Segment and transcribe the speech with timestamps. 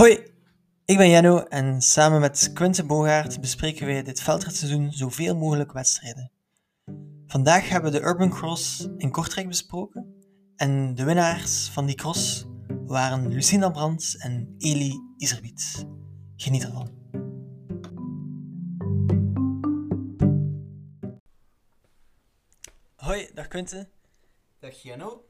[0.00, 0.32] Hoi,
[0.84, 6.30] ik ben Jenno en samen met Quinten Bogaert bespreken wij dit veldritseizoen zoveel mogelijk wedstrijden.
[7.26, 10.24] Vandaag hebben we de Urban Cross in Kortrijk besproken
[10.56, 12.46] en de winnaars van die cross
[12.86, 15.86] waren Lucinda Brands en Eli Iserbiet.
[16.36, 16.90] Geniet ervan.
[22.96, 23.90] Hoi, dag Quinten.
[24.58, 25.24] Dag Jenno.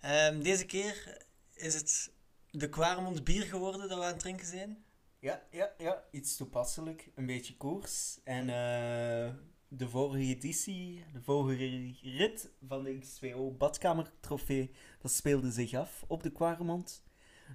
[0.00, 1.24] Ehm, deze keer
[1.54, 2.16] is het
[2.58, 4.84] de Quaremont bier geworden dat we aan het drinken zijn.
[5.18, 7.10] Ja, ja, ja, iets toepasselijk.
[7.14, 8.20] Een beetje koers.
[8.24, 9.34] En eh,
[9.68, 16.22] de vorige editie, de vorige rit van de X2O badkamertrofee, dat speelde zich af op
[16.22, 17.02] de Quaremont.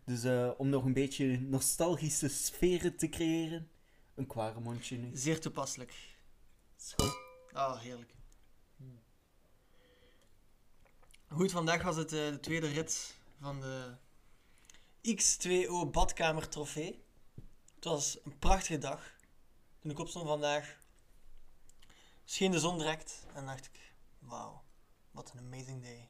[0.06, 3.70] Dus eh, om nog een beetje nostalgische sferen te creëren,
[4.16, 5.10] een Quaremontje nu.
[5.14, 6.18] Zeer toepasselijk.
[6.76, 7.14] Schoon.
[7.54, 8.14] Oh, heerlijk.
[11.28, 13.96] Goed, vandaag was het eh, de tweede rit van de
[15.08, 17.04] X2O badkamer trofee.
[17.76, 19.16] Het was een prachtige dag.
[19.80, 20.80] Toen ik opstond vandaag,
[22.24, 24.64] scheen de zon direct en dacht ik, wauw,
[25.12, 26.10] wat een amazing day.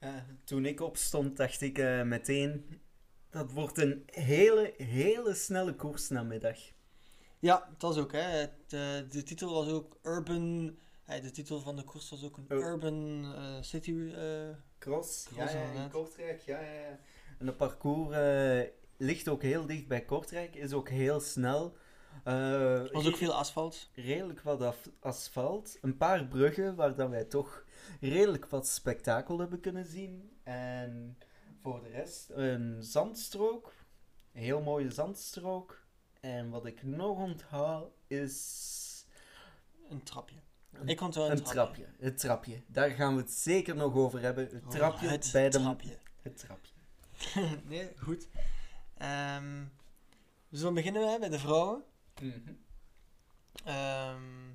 [0.00, 2.80] Ja, toen ik opstond, dacht ik eh, meteen,
[3.30, 6.58] dat wordt een hele, hele snelle koers namiddag.
[7.38, 8.20] Ja, het was ook, hè.
[8.20, 10.76] Het, eh, de titel was ook Urban...
[11.04, 12.58] eh, de titel van de koers was ook een Oh.
[12.58, 14.12] Urban eh, City...
[14.14, 14.48] eh,
[14.78, 15.90] Cross, ja, Cross, ja, in.
[15.90, 16.98] Kortrijk, ja, ja, ja.
[17.38, 21.76] En het parcours eh, ligt ook heel dicht bij Kortrijk, is ook heel snel.
[22.24, 23.90] Eh, was ook veel asfalt.
[23.94, 25.78] redelijk wat af- asfalt.
[25.80, 27.64] Een paar bruggen waar dan wij toch
[28.00, 30.30] redelijk wat spektakel hebben kunnen zien.
[30.42, 31.18] En
[31.62, 33.72] voor de rest een zandstrook.
[34.32, 35.86] Een heel mooie zandstrook.
[36.20, 39.06] En wat ik nog onthoud is
[39.88, 40.36] Een trapje.
[40.84, 41.84] Ik vond het wel een, een trapje.
[41.98, 42.62] Het trapje.
[42.66, 44.44] Daar gaan we het zeker nog over hebben.
[44.44, 45.58] Het Oh, trapje het bij de...
[45.58, 45.96] trapje.
[46.22, 46.72] Het trapje.
[47.68, 48.28] nee, goed.
[48.96, 49.64] Ehm,
[50.48, 51.84] we zullen beginnen hè, bij de vrouwen.
[53.64, 54.48] Ehm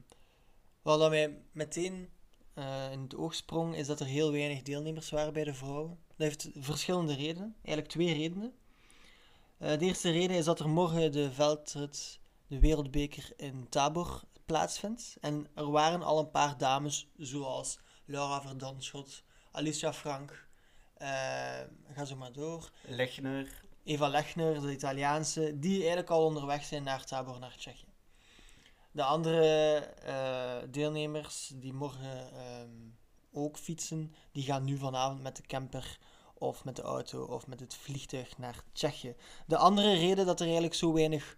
[0.84, 2.10] wat dan mij meteen
[2.54, 6.00] eh, in het oog sprong, is dat er heel weinig deelnemers waren bij de vrouwen.
[6.08, 8.54] Dat heeft verschillende redenen, eigenlijk twee redenen.
[9.58, 15.18] Eh, de eerste reden is dat er morgen de veldrit, de wereldbeker in Tabor plaatsvindt.
[15.22, 20.43] En er waren al een paar dames, zoals Laura Verdanschot, Alicia Frank,
[21.94, 22.72] ga zo maar door.
[22.88, 23.62] Lechner.
[23.84, 27.94] Eva Lechner, de Italiaanse, die eigenlijk al onderweg zijn naar Tabor, naar Tsjechië.
[28.92, 32.70] De andere eh, deelnemers die morgen ehm,
[33.32, 36.00] ook fietsen, die gaan nu vanavond met de camper
[36.34, 39.16] of met de auto of met het vliegtuig naar Tsjechië.
[39.48, 41.38] De andere reden dat er eigenlijk zo weinig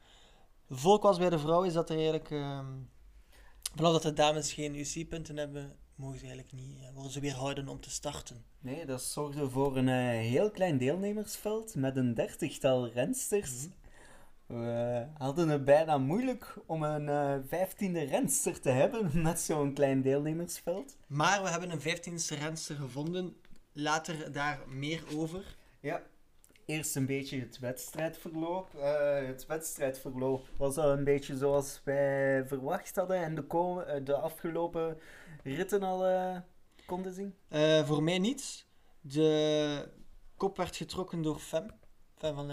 [0.69, 2.73] volk was bij de vrouw is dat er eigenlijk, ehm
[3.75, 7.67] vanaf dat de dames geen UC-punten hebben, mogen ze eigenlijk niet, eh, worden ze weerhouden
[7.67, 8.43] om te starten.
[8.59, 13.67] Nee, dat zorgde voor een eh, heel klein deelnemersveld met een dertigtal rensters.
[14.45, 20.01] We hadden het bijna moeilijk om een eh, vijftiende renster te hebben met zo'n klein
[20.01, 20.97] deelnemersveld.
[21.07, 23.35] Maar we hebben een 15e renster gevonden.
[23.71, 25.55] Later daar meer over.
[25.79, 26.01] Ja.
[26.65, 28.75] Eerst een beetje het wedstrijdverloop.
[28.75, 33.45] Eh, het wedstrijdverloop was al een beetje zoals wij verwacht hadden en de,
[33.87, 34.97] eh, de afgelopen
[35.43, 36.37] ritten al eh,
[36.85, 37.35] konden zien.
[37.85, 38.65] Voor mij niet.
[39.01, 39.89] De
[40.37, 41.67] kop werd getrokken door Fem.
[42.17, 42.51] Fem van,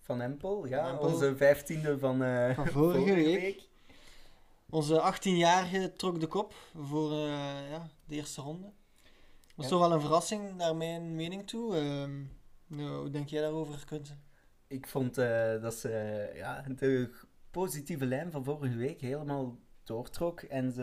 [0.00, 1.06] Van Empel, ja, Van Empel.
[1.12, 2.18] onze vijftiende van,
[2.54, 3.68] Van vorige week.
[4.70, 8.62] onze 18-jarige trok de kop voor ja, de eerste ronde.
[8.66, 9.70] Dat was Ja.
[9.70, 11.76] toch wel een verrassing naar mijn mening toe.
[11.76, 12.22] Ehm,
[12.76, 14.22] nou, hoe denk jij daarover, Quinten?
[14.66, 17.10] Ik vond eh, dat ze eh, ja, de
[17.50, 20.40] positieve lijn van vorige week helemaal doortrok.
[20.40, 20.82] En ze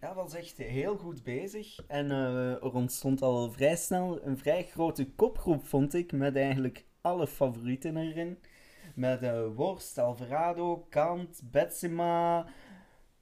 [0.00, 1.86] ja, was echt heel goed bezig.
[1.86, 6.12] En eh, er ontstond al vrij snel een vrij grote kopgroep, vond ik.
[6.12, 8.38] Met eigenlijk alle favorieten erin.
[8.94, 12.46] Met eh, Worst, Alvarado, Kant, Betsema.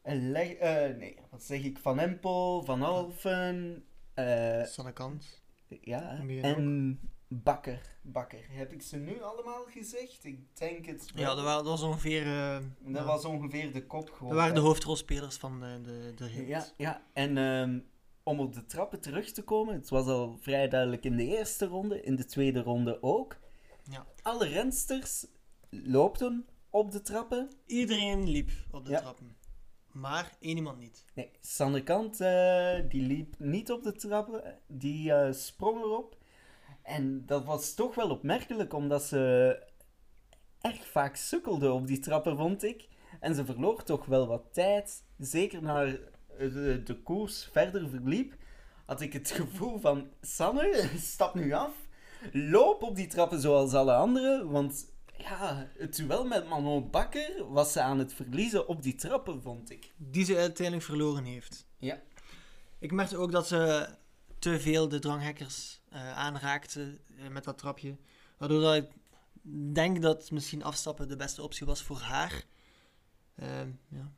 [0.03, 1.79] eh, nee, wat zeg ik?
[1.79, 3.85] Van Empel, Van Alphen.
[4.15, 5.43] eh, Sannekant.
[5.81, 7.97] ja, en Bakker.
[8.03, 8.45] Bakker.
[8.51, 10.25] Heb ik ze nu allemaal gezegd?
[10.25, 11.23] Ik denk het wel.
[11.25, 12.27] Ja, dat, wa- dat was ongeveer...
[12.27, 14.29] eh, Dat ja, was ongeveer de kop gewoon.
[14.29, 16.47] dat waren de hoofdrolspelers van de, de, de rit.
[16.49, 17.03] Ja, ja.
[17.13, 17.79] en ehm,
[18.23, 21.67] om op de trappen terug te komen, het was al vrij duidelijk in de eerste
[21.67, 23.37] ronde, in de tweede ronde ook.
[23.91, 24.07] Ja.
[24.23, 25.27] Alle rensters
[25.71, 27.51] loopten op de trappen.
[27.67, 29.01] Iedereen liep op de Ja.
[29.01, 29.37] trappen.
[29.93, 31.05] Maar één iemand niet.
[31.15, 36.17] Nee, Sander Kant, eh, die liep niet op de trappen, die eh, sprong erop.
[36.83, 39.57] En dat was toch wel opmerkelijk, omdat ze
[40.61, 42.89] erg vaak sukkelde op die trappen, vond ik.
[43.21, 45.05] En ze verloor toch wel wat tijd.
[45.19, 45.99] Zeker naar
[46.39, 48.35] de, de koers verder verliep,
[48.87, 50.09] had ik het gevoel van...
[50.21, 51.73] Sanne, stap nu af.
[52.33, 54.51] loop op die trappen zoals alle anderen.
[54.51, 54.87] Want
[55.17, 59.71] ja, het duel met Manon Bakker was ze aan het verliezen op die trappen, vond
[59.71, 59.93] ik.
[59.97, 61.67] Die ze uiteindelijk verloren heeft.
[61.77, 62.01] Ja.
[62.79, 63.89] Ik merkte ook dat ze
[64.39, 67.97] te veel de dranghekkers eh, aanraakte eh, met dat trapje.
[68.39, 68.91] Waardoor ik
[69.73, 72.45] denk dat misschien afstappen de beste optie was voor haar.
[73.35, 74.13] Ehm, ja.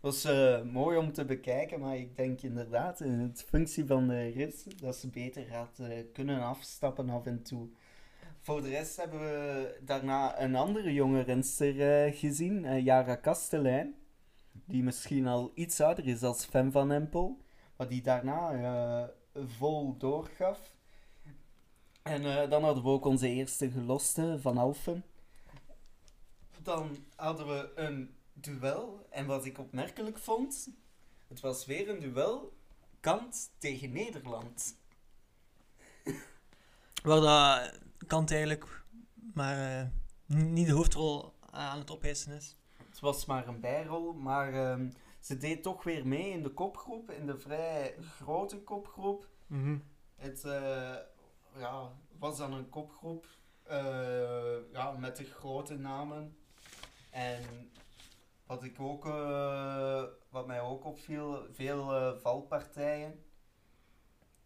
[0.00, 4.28] was eh, mooi om te bekijken, maar ik denk inderdaad in het functie van de
[4.28, 5.80] rit dat ze beter gaat
[6.12, 7.68] kunnen afstappen af en toe.
[8.38, 13.94] Voor de rest hebben we daarna een andere jonge renster gezien, Jara Kastelein.
[14.52, 17.38] Die misschien al iets ouder is als Fem van Empel,
[17.76, 20.78] maar die daarna vol doorgaf.
[22.02, 25.04] En eh, dan hadden we ook onze eerste geloste van Alphen.
[26.62, 29.06] Dan hadden we een duel.
[29.10, 30.68] En wat ik opmerkelijk vond,
[31.28, 32.52] het was weer een duel
[33.00, 34.76] kant tegen Nederland.
[37.02, 38.82] Waar dat Kant eigenlijk
[39.34, 39.86] maar eh,
[40.26, 42.56] niet de hoofdrol aan het opeisen is.
[42.88, 47.10] Het was maar een bijrol, maar ehm, ze deed toch weer mee in de kopgroep,
[47.10, 49.28] in de vrij grote kopgroep.
[50.16, 50.94] Het eh,
[51.60, 53.26] ja, was dan een kopgroep
[53.62, 56.36] eh, ja, met de grote namen.
[57.10, 57.70] En
[58.46, 63.24] wat, ik ook, eh, wat mij ook opviel, veel eh, valpartijen.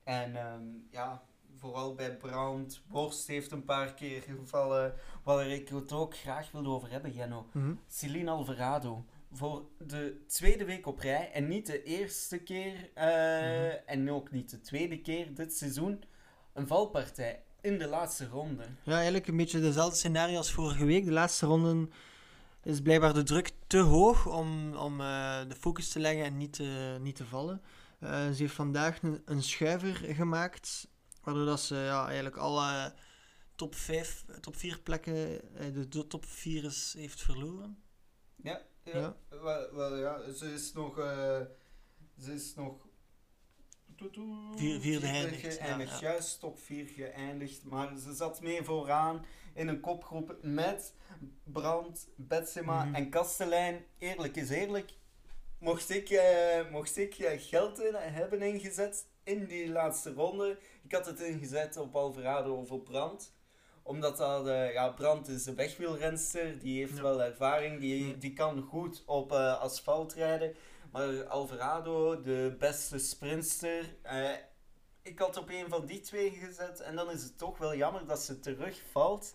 [0.02, 1.22] En ehm, ja,
[1.58, 4.94] vooral bij Brand, Worst heeft een paar keer gevallen.
[5.22, 7.46] Waar ik het ook graag wilde over hebben, Jenno.
[7.86, 9.04] Celine Alvarado.
[9.32, 13.76] Voor de tweede week op rij en niet de eerste keer Mhm.
[13.86, 16.04] en ook niet de tweede keer dit seizoen
[16.54, 18.64] een valpartij in de laatste ronde.
[18.82, 21.04] Ja, eigenlijk een beetje dezelfde scenario als vorige week.
[21.04, 21.92] De laatste ronden
[22.62, 26.52] is blijkbaar de druk te hoog om, om eh, de focus te leggen en niet
[26.52, 27.62] te, niet te vallen.
[27.98, 30.88] Eh, ze heeft vandaag een, een schuiver gemaakt,
[31.22, 32.92] waardoor dat ze ja, eigenlijk alle
[33.54, 37.82] top 5, top 4 plekken, eh, de, top 4 is, heeft verloren.
[38.36, 38.98] Ja, ja.
[38.98, 39.16] Ja.
[39.28, 40.32] Wel, wel, ja.
[40.32, 41.40] Ze is nog, eh,
[42.18, 42.86] ze is nog
[44.56, 45.90] Vier- vierde geëindigd, geëindigd.
[46.00, 46.12] ja, ja.
[46.12, 47.64] Juist top 4 geëindigd.
[47.64, 49.24] Maar ze zat mee vooraan
[49.54, 50.94] in een kopgroep met
[51.44, 52.94] Brand, Betsema Mhm.
[52.94, 53.84] en Kastelein.
[53.98, 54.92] Eerlijk is eerlijk.
[55.58, 60.58] Mocht ik, eh, mocht ik eh, geld in, hebben ingezet in die laatste ronde.
[60.84, 63.32] Ik had het ingezet op Alvarado of op Brand
[63.86, 67.02] omdat dat, eh, ja, Brandt is een wegwielrenster, die heeft Ja.
[67.02, 70.54] wel ervaring, die, die kan goed op eh, asfalt rijden.
[70.94, 74.30] Maar Alvarado, de beste sprinter, eh,
[75.02, 78.06] ik had op een van die twee gezet en dan is het toch wel jammer
[78.06, 79.34] dat ze terugvalt.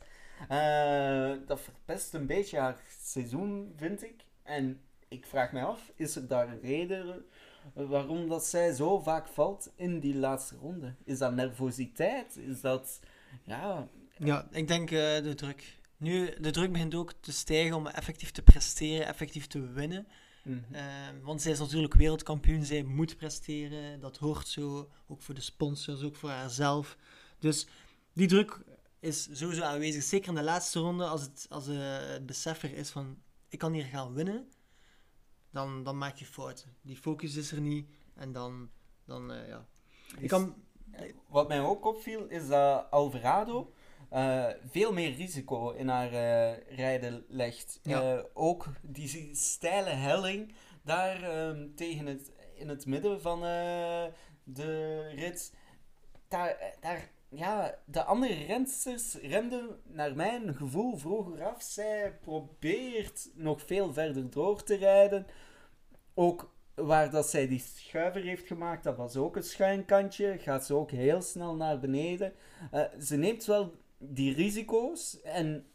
[0.49, 4.15] Eh, dat verpest een beetje haar seizoen, vind ik.
[4.43, 7.25] En ik vraag me af, is er daar een reden
[7.73, 10.95] waarom dat zij zo vaak valt in die laatste ronde?
[11.03, 12.37] Is dat nervositeit?
[12.37, 12.99] Is dat...
[13.43, 15.77] Ja, Ja, ik denk eh, de druk.
[15.97, 20.07] Nu, de druk begint ook te stijgen om effectief te presteren, effectief te winnen.
[20.49, 20.73] Mhm.
[20.73, 20.83] Eh,
[21.21, 23.99] want zij is natuurlijk wereldkampioen, zij moet presteren.
[23.99, 26.97] Dat hoort zo, ook voor de sponsors, ook voor haarzelf.
[27.39, 27.67] Dus
[28.13, 28.63] die druk
[28.99, 30.03] is sowieso aanwezig.
[30.03, 33.17] Zeker in de laatste ronde, als het, als eh, het besef er is van
[33.49, 34.47] ik kan hier gaan winnen,
[35.49, 36.75] dan, dan maak je fouten.
[36.81, 38.69] Die focus is er niet en dan,
[39.05, 39.67] dan eh, ja.
[40.17, 40.55] Ik kan,
[41.27, 43.73] Wat mij ook opviel is dat Alvarado
[44.09, 47.79] eh, veel meer risico in haar eh, rijden legt.
[47.83, 48.01] Ja.
[48.01, 53.41] Eh, ook die steile helling daar ehm, tegen het, in het midden van
[54.43, 55.53] de rit.
[56.27, 61.61] Daar, daar, ja, de andere rensters renden naar mijn gevoel vroeger af.
[61.61, 65.27] Zij probeert nog veel verder door te rijden.
[66.13, 70.37] Ook waar dat zij die schuiver heeft gemaakt, dat was ook een schuinkantje.
[70.37, 72.33] Gaat ze ook heel snel naar beneden.
[72.99, 75.21] Ze neemt wel die risico's.
[75.21, 75.65] En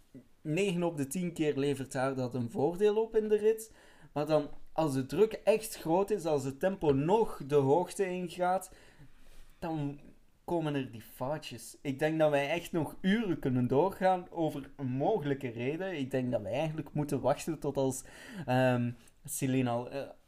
[0.43, 3.73] 9 op de 10 keer levert haar dat een voordeel op in de rit.
[4.13, 8.71] Maar dan, als de druk echt groot is, als het tempo nog de hoogte ingaat,
[9.59, 10.01] dan
[10.45, 11.77] komen er die foutjes.
[11.81, 15.99] Ik denk dat wij echt nog uren kunnen doorgaan over een mogelijke reden.
[15.99, 18.05] Ik denk dat wij eigenlijk moeten wachten tot als
[18.47, 18.85] eh,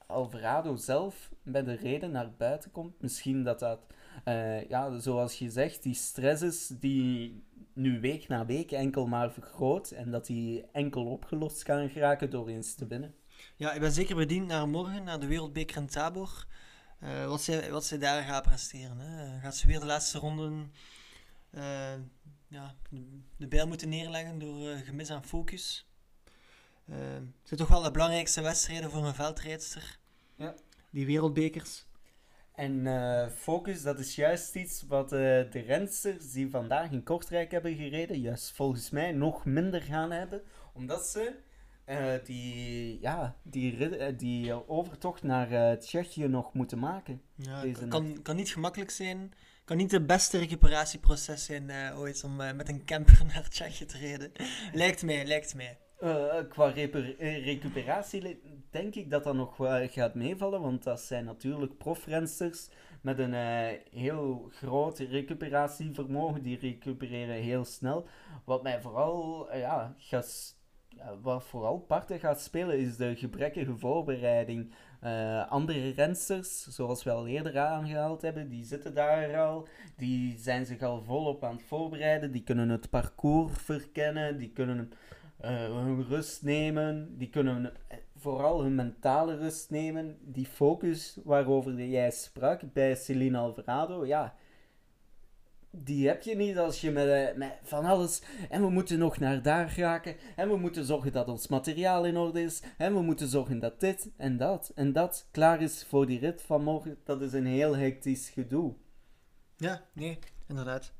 [0.06, 3.00] Alvarado zelf bij de reden naar buiten komt.
[3.00, 3.80] Misschien dat dat,
[4.24, 9.32] eh, ja, zoals je zegt, die stress is die nu week na week enkel maar
[9.32, 13.14] vergroot en dat die enkel opgelost kan geraken door eens te winnen.
[13.56, 16.46] ja, ik ben zeker bediend naar morgen, naar de Wereldbeker in Tabor.
[16.98, 18.98] Eh, wat, zij, wat zij daar gaat presteren.
[18.98, 19.40] Hè.
[19.40, 20.72] Gaat ze weer de laatste ronden
[21.50, 21.94] eh,
[22.48, 25.86] ja, de, de bijl moeten neerleggen door gemis aan focus.
[26.84, 29.98] Het zijn toch wel de belangrijkste wedstrijden voor een veldrijdster.
[30.36, 30.54] Ja.
[30.90, 31.85] Die wereldbekers.
[32.56, 35.18] En eh, focus, dat is juist iets wat eh,
[35.50, 40.42] de rensters die vandaag in Kortrijk hebben gereden, juist volgens mij nog minder gaan hebben.
[40.72, 41.34] Omdat ze
[41.84, 47.22] eh, die, ja, die, die overtocht naar Tsjechië nog moeten maken.
[47.34, 49.32] Ja, kan, kan niet gemakkelijk zijn.
[49.64, 54.32] Kan niet het beste recuperatieproces zijn ooit om met een camper naar Tsjechië te rijden.
[54.72, 55.78] lijkt mij, lijkt mij.
[55.96, 61.24] Eh, qua eh, recuperatie denk ik dat dat nog wel gaat meevallen, want dat zijn
[61.24, 62.68] natuurlijk profrensters
[63.00, 66.42] met een eh, heel groot recuperatievermogen.
[66.42, 68.06] Die recupereren heel snel.
[68.44, 70.56] Wat mij vooral, ja, gaat,
[71.22, 74.72] wat vooral parten gaat spelen is de gebrekkige voorbereiding.
[75.48, 79.68] Andere rensters, zoals we al eerder aangehaald hebben, die zitten daar al.
[79.96, 82.32] Die zijn zich al volop aan het voorbereiden.
[82.32, 84.38] Die kunnen het parcours verkennen.
[84.38, 84.92] Die kunnen
[85.40, 87.18] hun rust nemen.
[87.18, 90.18] Die kunnen eh, vooral hun mentale rust nemen.
[90.20, 94.34] Die focus waarover jij sprak bij Celine Alvarado, ja.
[95.70, 98.22] Die heb je niet als je met, eh, van alles.
[98.48, 100.16] En we moeten nog naar daar raken.
[100.36, 102.62] En we moeten zorgen dat ons materiaal in orde is.
[102.78, 106.42] En we moeten zorgen dat dit en dat en dat klaar is voor die rit
[106.42, 106.98] van morgen.
[107.04, 108.74] Dat is een heel hectisch gedoe.
[109.56, 110.92] Ja, nee, inderdaad.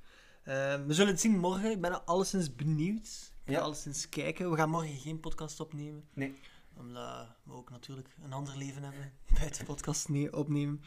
[0.43, 1.71] Eh, we zullen het zien morgen.
[1.71, 3.35] Ik ben alleszins benieuwd.
[3.47, 3.65] Ik ga Ja.
[3.65, 4.51] alleszins kijken.
[4.51, 6.09] We gaan morgen geen podcast opnemen.
[6.15, 6.39] Nee.
[6.77, 9.13] Omdat we ook natuurlijk een ander leven hebben.
[9.39, 10.83] Buiten podcast opnemen.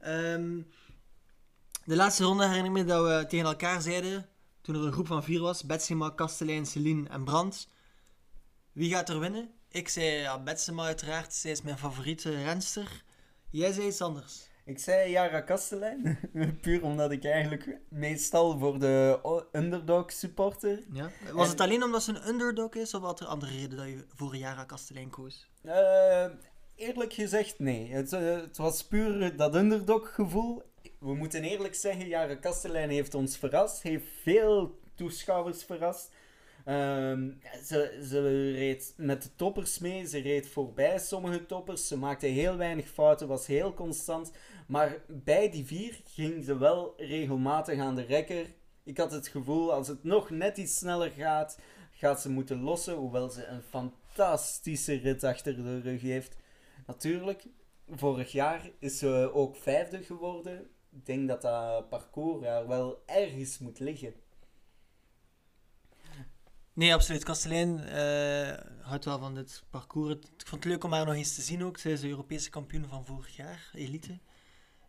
[0.00, 0.60] Ehm,
[1.84, 4.28] de laatste ronde herinner ik me dat we tegen elkaar zeiden.
[4.60, 5.64] Toen er een groep van vier was.
[5.64, 7.68] Betsema, Kastelein, Celine en Brandt.
[8.72, 9.50] Wie gaat er winnen?
[9.68, 11.34] Ik zei ja, Betsema uiteraard.
[11.34, 13.04] Zij is mijn favoriete renster.
[13.50, 14.48] Jij zei iets anders.
[14.68, 16.18] Ik zei Jara Kastelein,
[16.62, 19.18] puur omdat ik eigenlijk meestal voor de
[19.52, 20.82] underdog supporter.
[20.92, 21.10] Ja.
[21.32, 23.86] Was En- het alleen omdat ze een underdog is, of had er andere reden dat
[23.86, 25.50] je voor Jara Kastelein koos?
[25.62, 26.26] Eh,
[26.74, 27.92] eerlijk gezegd, nee.
[27.92, 30.62] Het, eh, het was puur dat underdog gevoel.
[30.98, 36.10] We moeten eerlijk zeggen, Jara Kastelein heeft ons verrast, heeft veel toeschouwers verrast.
[36.68, 37.30] Ehm,
[37.64, 42.56] ze, ze reed met de toppers mee, ze reed voorbij sommige toppers, ze maakte heel
[42.56, 44.32] weinig fouten, was heel constant.
[44.66, 48.46] Maar bij die vier ging ze wel regelmatig aan de rekker.
[48.82, 51.58] Ik had het gevoel, als het nog net iets sneller gaat,
[51.90, 52.94] gaat ze moeten lossen.
[52.94, 56.36] Hoewel ze een fantastische rit achter de rug heeft.
[56.86, 57.44] Natuurlijk,
[57.90, 60.70] vorig jaar is ze ook vijfde geworden.
[60.90, 64.14] Ik denk dat dat parcours haar wel ergens moet liggen.
[66.78, 67.24] Nee, absoluut.
[67.24, 70.14] Kastelein eh, houdt wel van dit parcours.
[70.14, 71.78] Ik vond het leuk om haar nog eens te zien ook.
[71.78, 74.18] Zij is de Europese kampioen van vorig jaar, elite.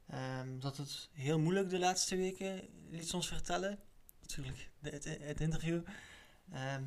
[0.08, 3.79] Ehm dat het heel moeilijk de laatste weken, liet ze ons vertellen.
[4.22, 5.81] Natuurlijk, het, het interview.
[6.51, 6.84] Ehm,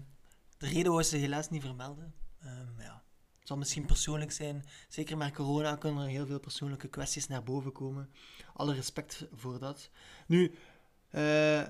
[0.58, 2.14] de reden wou ze helaas niet vermelden.
[2.40, 3.02] Ehm, ja.
[3.38, 4.64] Het zal misschien persoonlijk zijn.
[4.88, 8.10] Zeker met corona kunnen er heel veel persoonlijke kwesties naar boven komen.
[8.54, 9.90] Alle respect voor dat.
[10.26, 10.54] Nu,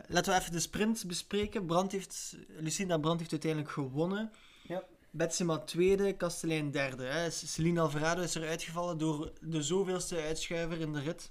[0.09, 1.67] laten we even de sprint bespreken.
[1.67, 4.31] Brand heeft, Lucinda Brandt heeft uiteindelijk gewonnen.
[4.69, 4.83] Ja.
[5.11, 7.05] Betsema tweede, Kastelein derde.
[7.05, 7.31] Hè.
[7.31, 11.31] Celine Alvarado is er uitgevallen door de zoveelste uitschuiver in de rit.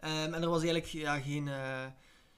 [0.00, 1.86] Ehm, en er was eigenlijk ja, geen, eh,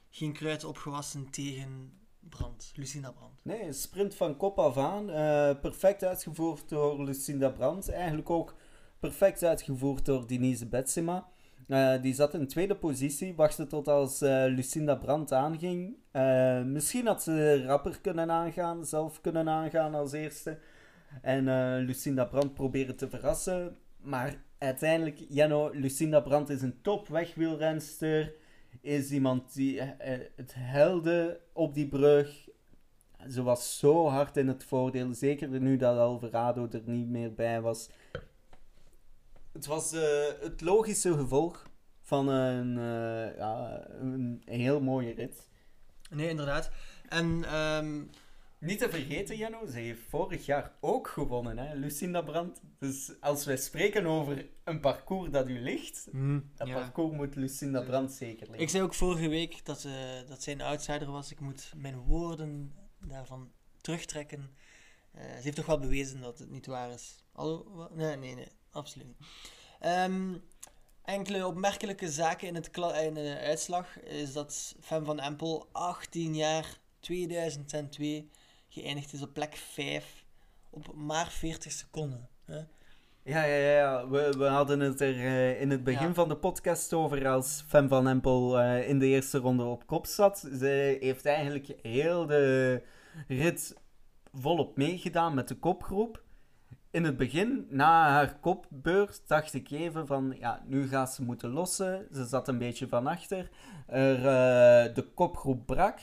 [0.09, 3.41] geen kruid opgewassen tegen Brand, Lucinda Brandt.
[3.43, 5.09] Nee, een sprint van kop af aan.
[5.09, 7.89] eh, perfect uitgevoerd door Lucinda Brandt.
[7.89, 8.55] Eigenlijk ook
[8.99, 11.29] perfect uitgevoerd door Denise Betsema.
[11.67, 15.95] Eh, die zat in tweede positie, wachtte tot als eh, Lucinda Brandt aanging.
[16.11, 20.57] Eh, misschien had ze rapper kunnen aangaan, zelf kunnen aangaan als eerste.
[21.21, 21.45] En
[21.85, 23.77] Lucinda Brandt proberen te verrassen.
[23.97, 28.33] Maar uiteindelijk, Jenno, Lucinda Brandt is een top wegwielrenster.
[28.81, 29.81] Is iemand die
[30.35, 32.49] het helde op die brug.
[33.29, 35.13] Ze was zo hard in het voordeel.
[35.13, 37.89] Zeker nu dat Alvarado er niet meer bij was.
[39.57, 40.01] Het was eh,
[40.39, 41.69] het logische gevolg
[42.01, 45.47] van een, eh, ja, een heel mooie rit.
[46.09, 46.71] Nee, inderdaad.
[47.09, 48.03] En ehm,
[48.59, 52.61] Niet te vergeten, Jano, ze heeft vorig jaar ook gewonnen, hè, Lucinda Brandt.
[52.79, 56.73] Dus als wij spreken over een parcours dat u ligt, hmm, dat ja.
[56.73, 58.61] parcours moet Lucinda Brandt zeker liggen.
[58.61, 61.31] Ik zei ook vorige week dat, eh, dat zij een outsider was.
[61.31, 62.73] Ik moet mijn woorden
[63.07, 64.49] daarvan terugtrekken.
[65.13, 67.23] Ze heeft toch wel bewezen dat het niet waar is.
[67.93, 68.51] Nee, nee, nee.
[68.77, 69.15] Absoluut.
[69.79, 70.33] Ehm,
[71.03, 72.69] enkele opmerkelijke zaken in, het
[73.03, 78.29] in de uitslag is dat Fem van Empel 18 jaar 2002
[78.69, 80.25] geëindigd is op plek 5
[80.69, 82.29] op maar 40 seconden.
[82.45, 82.59] Hè?
[83.23, 84.07] Ja, ja, ja.
[84.07, 86.13] We, we hadden het er eh, in het begin Ja.
[86.13, 90.05] van de podcast over als Fem van Empel eh, in de eerste ronde op kop
[90.05, 90.39] zat.
[90.39, 92.81] Ze heeft eigenlijk heel de
[93.27, 93.75] rit
[94.33, 96.23] volop meegedaan met de kopgroep.
[96.97, 101.49] In het begin, na haar kopbeurt, dacht ik even van, ja, nu gaat ze moeten
[101.49, 102.07] lossen.
[102.13, 103.49] Ze zat een beetje van achter.
[103.87, 105.99] Er, eh, de kopgroep brak.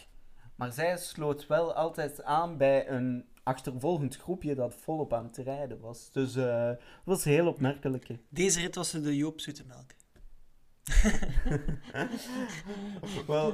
[0.54, 5.80] Maar zij sloot wel altijd aan bij een achtervolgend groepje dat volop aan het rijden
[5.80, 6.10] was.
[6.12, 8.08] Dus eh het was heel opmerkelijk.
[8.28, 9.90] Deze rit was ze de Joop Zoetemelk.
[13.26, 13.52] Wel,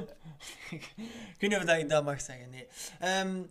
[0.69, 0.93] Ik
[1.39, 2.67] weet niet of dat ik dat mag zeggen, nee.
[2.99, 3.41] Ehm,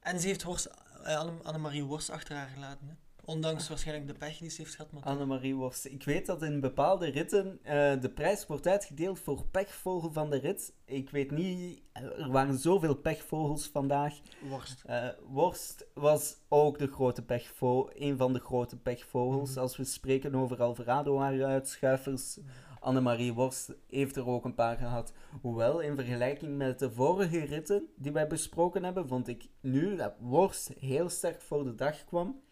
[0.00, 0.70] en ze heeft Horst,
[1.04, 2.88] eh, Anne- Annemarie Worst achter haar gelaten.
[2.88, 2.94] Hè?
[3.24, 4.92] Ondanks waarschijnlijk de pech die ze heeft gehad.
[4.92, 5.84] Maar Annemarie Worst.
[5.84, 10.36] Ik weet dat in bepaalde ritten eh, de prijs wordt uitgedeeld voor pechvogel van de
[10.36, 10.72] rit.
[10.84, 14.14] Ik weet niet, er waren zoveel pechvogels vandaag.
[14.48, 14.82] Worst.
[14.86, 19.50] Eh, Worst was ook de grote pechvo een van de grote pechvogels.
[19.50, 19.58] Mhm.
[19.58, 22.38] Als we spreken over Alvarado, haar uitschuifers.
[22.80, 25.12] Annemarie Worst heeft er ook een paar gehad.
[25.40, 30.12] Hoewel, in vergelijking met de vorige ritten die wij besproken hebben, vond ik nu dat
[30.18, 32.42] Worst heel sterk voor de dag kwam.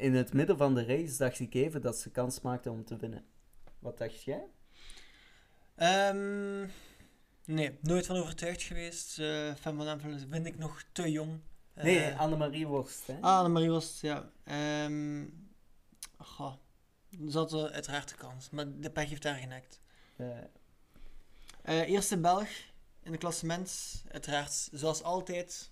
[0.00, 2.96] In het midden van de race dacht ik even dat ze kans maakte om te
[2.96, 3.24] winnen.
[3.78, 4.44] Wat dacht jij?
[5.74, 6.68] Ehm,
[7.44, 9.14] nee, nooit van overtuigd geweest.
[9.60, 11.40] Fem van Empel vind ik nog te jong.
[11.74, 13.06] Eh, Nee, Annemarie Worst.
[13.06, 13.14] Hè?
[13.20, 14.30] Ah, Annemarie Worst, ja.
[14.44, 15.26] Ehm
[16.18, 16.54] goh.
[17.10, 19.80] Eh, uiteraard de kans, maar de pech heeft daar genekt.
[20.16, 20.26] Eh,
[21.62, 22.48] Eh, eerste Belg
[23.02, 24.02] in het klassement.
[24.10, 25.70] Uiteraard, zoals altijd,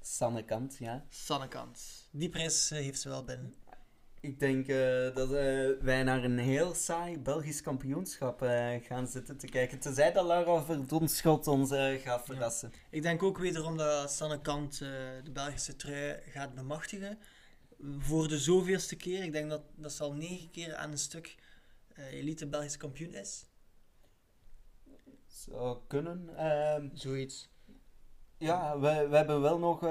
[0.00, 1.04] Sanne Kant, ja.
[1.08, 2.08] Sannekant.
[2.10, 3.54] Die prijs heeft ze wel binnen.
[4.20, 9.36] Ik denk eh, dat eh, wij naar een heel saai Belgisch kampioenschap eh, gaan zitten
[9.36, 9.78] te kijken.
[9.78, 11.70] Tenzij dat Laura Verdonschot ons
[12.02, 12.72] gaat verrassen.
[12.90, 14.88] Ik denk ook wederom dat Sannekant eh
[15.24, 17.18] de Belgische trui gaat bemachtigen.
[17.98, 19.22] Voor de zoveelste keer.
[19.24, 21.36] Ik denk dat, dat ze al negen keer aan een stuk
[22.10, 23.46] elite Belgisch kampioen is.
[25.26, 26.36] Zou kunnen.
[26.36, 27.50] Ehm, Zoiets.
[28.38, 29.82] ja, we, we hebben wel nog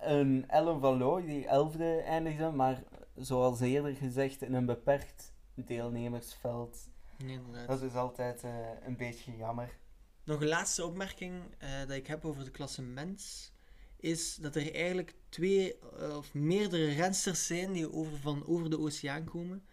[0.00, 2.50] een Ellen van Looy die elfde eindigde.
[2.50, 2.82] Maar
[3.16, 6.90] zoals eerder gezegd, in een beperkt deelnemersveld.
[7.18, 7.66] Nee, inderdaad.
[7.66, 9.78] Dat is altijd eh, een beetje jammer.
[10.24, 13.52] Nog een laatste opmerking eh, dat ik heb over de klassement
[13.96, 18.78] is dat er eigenlijk twee eh, of meerdere rensters zijn die over, van over de
[18.78, 19.64] oceaan komen.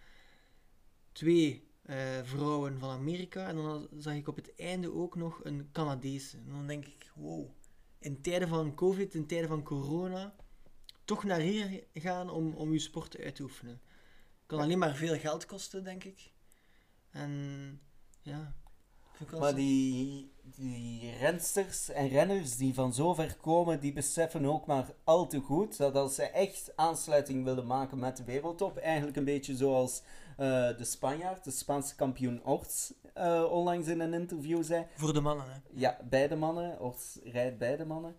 [1.12, 1.68] Twee
[2.24, 6.38] vrouwen van Amerika en dan zag ik op het einde ook nog een Canadese.
[6.38, 7.50] En dan denk ik, wow,
[8.00, 10.36] in tijden van COVID, in tijden van corona,
[11.10, 13.82] toch naar hier gaan om, om je sport uit te oefenen.
[14.46, 16.32] Kan alleen maar veel geld kosten, denk ik.
[17.12, 17.82] En
[18.22, 18.54] ja,
[19.40, 24.94] Maar die, die rensters en renners die van zo ver komen, die beseffen ook maar
[25.04, 29.26] al te goed dat als ze echt aansluiting willen maken met de wereldtop, eigenlijk een
[29.26, 30.02] beetje zoals
[30.38, 34.86] eh, de Spanjaard, de Spaanse kampioen Orts, eh, onlangs in een interview zei.
[34.96, 35.60] Voor de mannen, hè.
[35.72, 38.16] Ja, beide mannen, Orts rijdt beide mannen.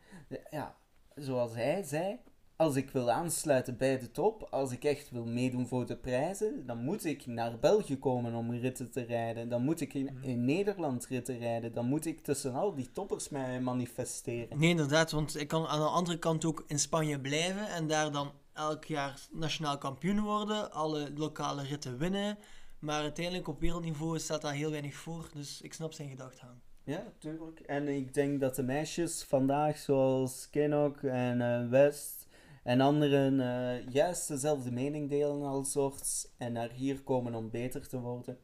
[0.50, 0.76] Ja,
[1.14, 2.20] zoals hij zei,
[2.61, 6.66] als ik wil aansluiten bij de top, als ik echt wil meedoen voor de prijzen,
[6.66, 9.49] dan moet ik naar België komen om ritten te rijden.
[9.49, 10.23] Dan moet ik in, Mhm.
[10.23, 11.73] in Nederland ritten rijden.
[11.73, 14.59] Dan moet ik tussen al die toppers mij manifesteren.
[14.59, 18.12] Nee, inderdaad, want ik kan aan de andere kant ook in Spanje blijven en daar
[18.12, 22.38] dan elk jaar nationaal kampioen worden, alle lokale ritten winnen.
[22.79, 26.59] Maar uiteindelijk op wereldniveau staat daar heel weinig voor, dus ik snap zijn gedachtegang.
[26.85, 27.61] Ja, tuurlijk.
[27.61, 32.19] En ik denk dat de meisjes vandaag, zoals Kinnock en eh, West
[32.62, 37.88] en anderen, eh, juist dezelfde mening delen als Orts en naar hier komen om beter
[37.88, 38.38] te worden.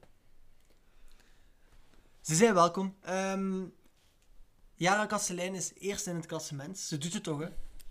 [2.21, 2.97] Ze zijn welkom.
[3.03, 3.65] Ehm
[4.75, 6.79] Jara Kastelein is eerst in het klassement.
[6.79, 7.49] Ze doet het toch, hè?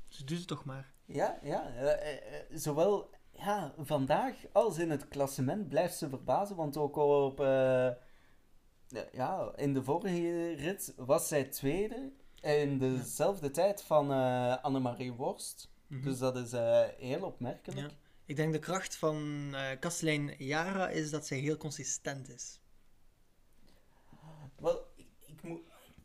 [0.07, 0.93] Ze doet het toch maar.
[1.05, 1.67] Ja, ja.
[1.75, 7.39] eh, eh, zowel ja, vandaag als in het klassement blijft ze verbazen, want ook op,
[9.11, 12.11] ja, in de vorige rit was zij tweede
[12.41, 15.73] in dezelfde tijd van eh Annemarie Worst.
[15.87, 16.01] Mhm.
[16.01, 17.79] Dus dat is eh, heel opmerkelijk.
[17.79, 17.89] Ja.
[18.25, 22.59] Ik denk de kracht van eh Kastelein Jara is dat zij heel consistent is.
[24.55, 25.61] Wel, ik, ik, moet,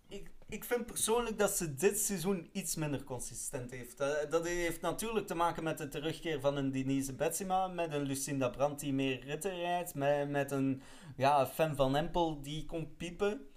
[0.08, 3.98] ik, ik vind persoonlijk dat ze dit seizoen iets minder consistent heeft.
[4.30, 8.48] Dat heeft natuurlijk te maken met de terugkeer van een Denise Betsema, met een Lucinda
[8.48, 10.82] Brandt die meer ritten rijdt, met, met een
[11.16, 13.49] ja, Fem van Empel die komt piepen.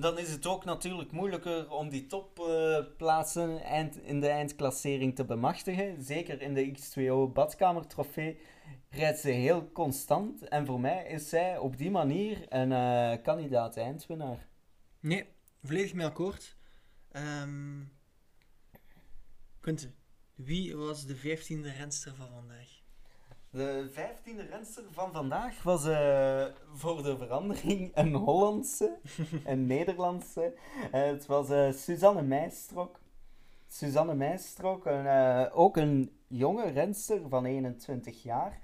[0.00, 3.64] Dan is het ook natuurlijk moeilijker om die topplaatsen
[4.02, 6.02] in de eindklassering te bemachtigen.
[6.02, 8.38] Zeker in de X2O badkamertrofee
[8.90, 10.48] rijdt ze heel constant.
[10.48, 14.48] En voor mij is zij op die manier een eh, kandidaat eindwinnaar.
[15.00, 15.28] Nee,
[15.62, 16.56] volledig mee akkoord.
[17.12, 17.82] Ehm
[19.60, 19.94] Quinten,
[20.34, 22.79] wie was de vijftiende renster van vandaag?
[23.52, 28.98] De vijftiende renster van vandaag was eh, voor de verandering een Hollandse,
[29.44, 30.54] een Nederlandse.
[30.92, 33.00] Eh, het was eh, Suzanne Meijstrok.
[33.68, 38.60] Suzanne Meijstrook, een, ook een jonge renster van 21 jaar.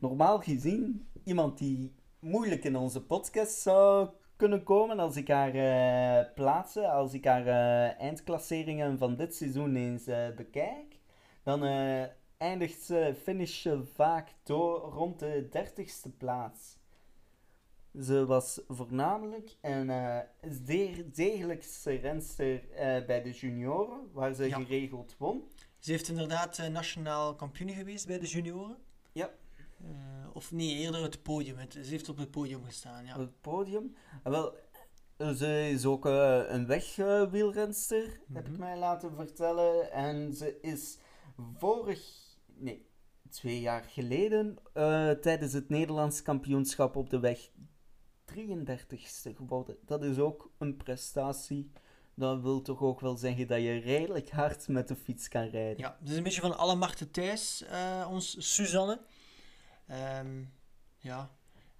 [0.00, 6.90] Normaal gezien iemand die moeilijk in onze podcast zou kunnen komen als ik haar plaatsen,
[6.90, 7.46] als ik haar
[7.96, 10.04] eindklasseringen van dit seizoen eens
[10.36, 10.98] bekijk.
[11.42, 11.62] Dan
[12.44, 16.78] eindigt ze, finish ze vaak door rond de 30ste plaats.
[18.00, 20.18] Ze was voornamelijk een eh,
[20.64, 24.58] zeer degelijkste renster eh, bij de junioren, waar ze Ja.
[24.60, 25.48] geregeld won.
[25.78, 28.76] Ze heeft inderdaad eh, nationaal kampioen geweest bij de junioren.
[29.12, 29.30] Ja.
[30.32, 31.56] Of nee, eerder het podium.
[31.58, 33.12] Het, ze heeft op het podium gestaan, ja.
[33.14, 33.94] op het podium.
[34.22, 34.54] En wel,
[35.34, 38.60] ze is ook een wegwielrenster, heb ik Mhm.
[38.60, 39.92] mij laten vertellen.
[39.92, 40.98] En ze is
[41.58, 42.00] vorig,
[42.60, 42.86] nee,
[43.30, 47.50] twee jaar geleden, eh, tijdens het Nederlands kampioenschap op de weg
[48.24, 49.76] 33ste geworden.
[49.84, 51.70] Dat is ook een prestatie.
[52.14, 55.78] Dat wil toch ook wel zeggen dat je redelijk hard met de fiets kan rijden.
[55.78, 59.00] Ja, het is een beetje van alle markten thuis, eh, ons Suzanne.
[59.86, 60.44] Ehm,
[60.98, 61.30] ja,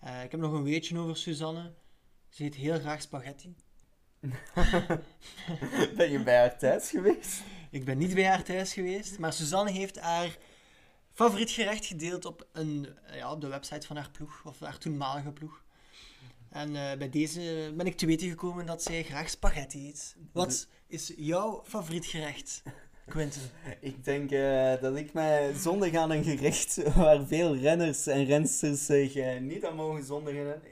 [0.01, 1.73] Eh, ik heb nog een weetje over Suzanne.
[2.29, 3.55] Ze eet heel graag spaghetti.
[5.97, 7.43] ben je bij haar thuis geweest?
[7.71, 10.38] Ik ben niet bij haar thuis geweest, maar Suzanne heeft haar
[11.24, 15.33] favoriet gerecht gedeeld op, een, ja, op de website van haar ploeg, of haar toenmalige
[15.33, 15.62] ploeg.
[16.50, 20.16] En eh, bij deze ben ik te weten gekomen dat zij graag spaghetti eet.
[20.33, 22.62] Wat is jouw favoriet gerecht,
[23.09, 23.42] Quentin?
[23.80, 28.87] Ik denk eh, dat ik mij zondig aan een gerecht waar veel renners en rensters
[28.87, 30.62] zich eh, niet aan mogen zondigen.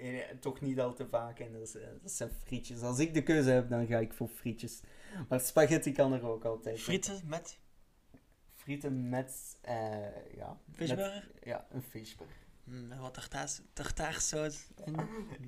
[0.40, 1.38] Toch niet al te vaak.
[1.38, 2.82] En dat, is, dat zijn frietjes.
[2.82, 4.80] Als ik de keuze heb, dan ga ik voor frietjes.
[5.28, 6.80] Maar spaghetti kan er ook altijd.
[6.80, 7.58] Frieten met
[8.68, 10.58] Frieten met, eh, ja.
[10.78, 12.36] Met- ja, een fishburger.
[12.64, 14.94] mm, en wat tartaars- tartaarsaus in.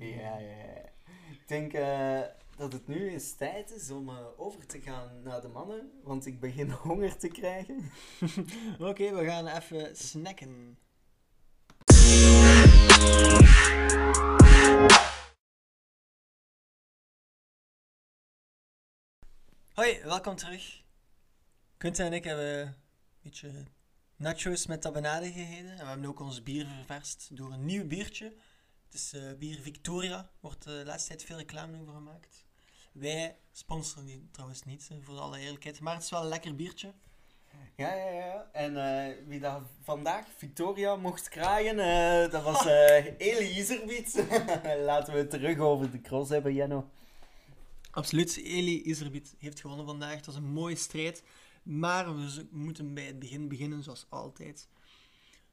[0.07, 0.89] Ja, ja, ja.
[1.31, 2.21] Ik denk eh,
[2.57, 5.91] dat het nu eens tijd is om eh, over te gaan naar de mannen.
[6.03, 7.91] Want ik begin honger te krijgen.
[8.89, 10.77] Oké, we gaan even snacken.
[19.73, 20.81] Hoi, welkom terug.
[21.77, 22.80] Quinten en ik hebben
[23.21, 23.65] beetje
[24.15, 25.71] nachos met tapenade gegeten.
[25.71, 28.33] En we hebben ook ons bier ververst door een nieuw biertje.
[28.85, 30.29] Het is eh, bier Victoria.
[30.39, 32.45] Wordt eh, de laatste tijd veel reclame over gemaakt.
[32.91, 35.79] Wij sponsoren die trouwens niet, eh, voor alle eerlijkheid.
[35.79, 36.93] Maar het is wel een lekker biertje.
[37.75, 38.49] Ja, ja, ja.
[38.51, 41.77] En wie dat vandaag Victoria mocht kraaien,
[42.31, 44.25] dat was eh Eli Iserbiet.
[44.89, 46.89] Laten we het terug over de cross hebben, Jenno.
[47.91, 50.15] Absoluut, Eli Iserbiet heeft gewonnen vandaag.
[50.15, 51.23] Het was een mooie strijd.
[51.63, 54.69] Maar we moeten bij het begin beginnen, zoals altijd.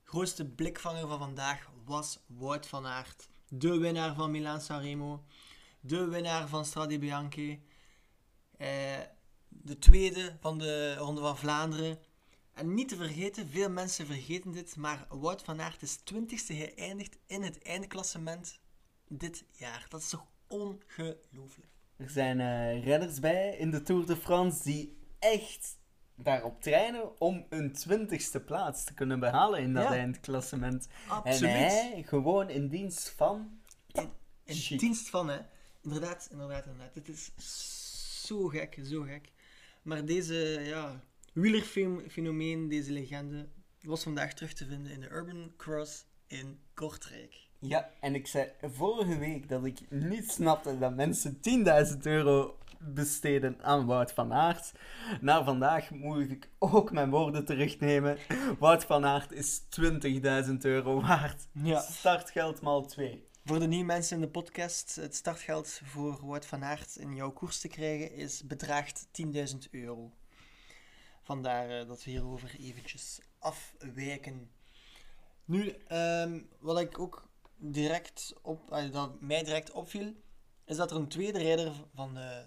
[0.02, 3.28] Grootste blikvanger van vandaag was Wout van Aert.
[3.48, 5.24] De winnaar van Milaan Sanremo.
[5.80, 7.58] De winnaar van Strade Bianche.
[8.56, 8.68] Eh,
[9.48, 11.98] de tweede van de Ronde van Vlaanderen.
[12.52, 17.18] En niet te vergeten, veel mensen vergeten dit, maar Wout van Aert is 20ste geëindigd
[17.26, 18.60] in het eindklassement
[19.08, 19.86] dit jaar.
[19.88, 21.68] Dat is toch ongelooflijk.
[21.96, 25.77] Er zijn eh, renners bij in de Tour de France die echt
[26.22, 29.90] daarop trainen om een twintigste plaats te kunnen behalen in dat Ja.
[29.90, 30.88] eindklassement.
[31.08, 31.52] Absoluut.
[31.52, 33.60] En hij gewoon in dienst van...
[34.44, 34.78] In Chic.
[34.80, 35.38] dienst van, hè.
[35.82, 36.94] Inderdaad, inderdaad, inderdaad.
[36.94, 37.32] Het is
[38.26, 39.32] zo gek, zo gek.
[39.82, 41.00] Maar deze, ja,
[41.32, 43.48] wielerfenomeen, deze legende,
[43.82, 47.46] was vandaag terug te vinden in de Urban Cross in Kortrijk.
[47.58, 51.40] Ja, en ik zei vorige week dat ik niet snapte dat mensen
[51.92, 54.72] 10.000 euro besteden aan Wout van Aert.
[55.20, 58.18] Na vandaag moet ik ook mijn woorden terugnemen.
[58.58, 59.60] Wout van Aert is
[60.46, 61.48] 20.000 euro waard.
[61.52, 61.80] Ja.
[61.80, 63.26] Startgeld maal 2.
[63.44, 67.32] Voor de nieuwe mensen in de podcast, het startgeld voor Wout van Aert in jouw
[67.32, 69.06] koers te krijgen is bedraagt
[69.52, 70.12] 10.000 euro.
[71.22, 74.50] Vandaar eh, dat we hierover eventjes afwijken.
[75.44, 80.14] Nu, ehm, wat ik ook direct op, eh, dat mij direct opviel,
[80.64, 82.44] is dat er een tweede rijder van de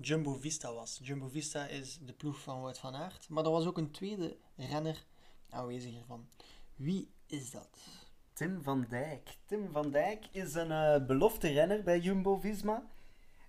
[0.00, 1.00] Jumbo Vista was.
[1.02, 4.36] Jumbo Vista is de ploeg van Wout van Aert, maar er was ook een tweede
[4.56, 5.04] renner
[5.48, 6.28] aanwezig hiervan.
[6.76, 7.78] Wie is dat?
[8.32, 9.36] Tim van Dijk.
[9.46, 12.82] Tim van Dijk is een eh, belofte renner bij Jumbo Visma.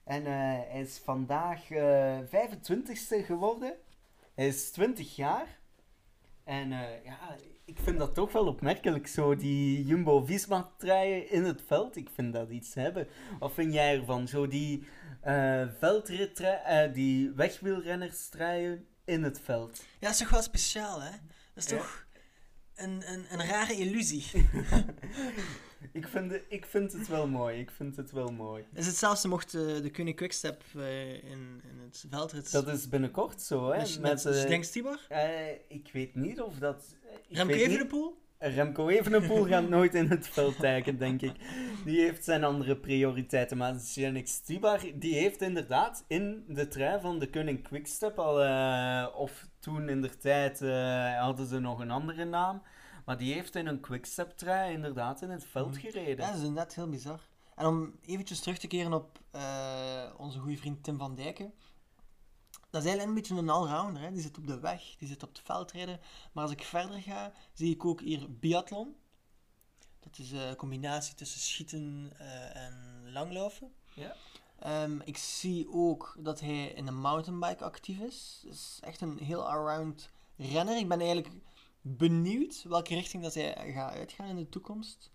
[0.04, 3.76] En eh, hij is vandaag eh 25ste geworden.
[4.34, 5.60] Hij is 20 jaar.
[6.44, 6.70] En
[7.04, 11.96] ja, ik vind dat toch wel opmerkelijk zo, die Jumbo Visma truien in het veld.
[11.96, 13.08] Ik vind dat iets hebben.
[13.40, 14.28] Wat vind jij ervan?
[14.28, 14.88] Zo die
[15.24, 19.78] eh veldrit, eh, die wegwielrenners truien in het veld.
[19.78, 21.12] Ja, dat is toch wel speciaal, hè?
[21.54, 21.78] Dat is Ja.
[21.78, 22.06] toch...
[22.76, 24.26] een, een, een rare illusie.
[25.94, 27.60] ik, vind, het- ik vind het wel mooi.
[27.60, 28.66] Ik vind het wel mooi.
[28.74, 30.64] is hetzelfde mocht eh, de Koning Quickstep
[31.24, 32.52] in, in het veldrit...
[32.52, 33.78] Dat is binnenkort zo, hè?
[33.78, 34.42] met, Met, met eh,
[35.68, 36.84] ik weet niet of dat...
[37.30, 38.22] Remco Evenepoel?
[38.48, 41.36] Remco Evenepoel gaat nooit in het veld kijken, denk ik.
[41.86, 43.58] Die heeft zijn andere prioriteiten.
[43.58, 48.44] Maar Janik Stibar, die heeft inderdaad in de trui van de Koning Quickstep al...
[48.44, 52.62] eh, of toen in de tijd eh, hadden ze nog een andere naam.
[53.06, 55.80] Maar die heeft in een Quickstep trui inderdaad in het veld Mhm.
[55.80, 56.26] gereden.
[56.26, 57.20] Ja, dat is inderdaad heel bizar.
[57.56, 59.42] En om eventjes terug te keren op eh,
[60.18, 61.54] onze goede vriend Tim van Dijken.
[62.74, 64.02] Dat is eigenlijk een beetje een allrounder.
[64.02, 64.12] Hè?
[64.12, 66.00] Die zit op de weg, die zit op het veldrijden.
[66.32, 68.96] Maar als ik verder ga, zie ik ook hier biathlon.
[70.00, 73.74] Dat is een combinatie tussen schieten eh, en langlopen.
[73.94, 74.16] Ja.
[74.60, 78.42] Ehm, ik zie ook dat hij in een mountainbike actief is.
[78.44, 80.78] Dat is echt een heel allround renner.
[80.78, 81.34] Ik ben eigenlijk
[81.82, 85.12] benieuwd welke richting dat hij gaat uitgaan in de toekomst.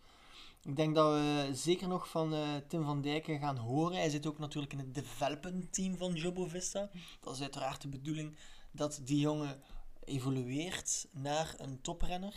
[0.68, 3.96] Ik denk dat we zeker nog van eh, Tim van Dijken gaan horen.
[3.96, 6.90] Hij zit ook natuurlijk in het development team van Jumbo Vista.
[7.20, 8.36] Dat is uiteraard de bedoeling
[8.70, 9.62] dat die jongen
[10.04, 12.34] evolueert naar een toprenner.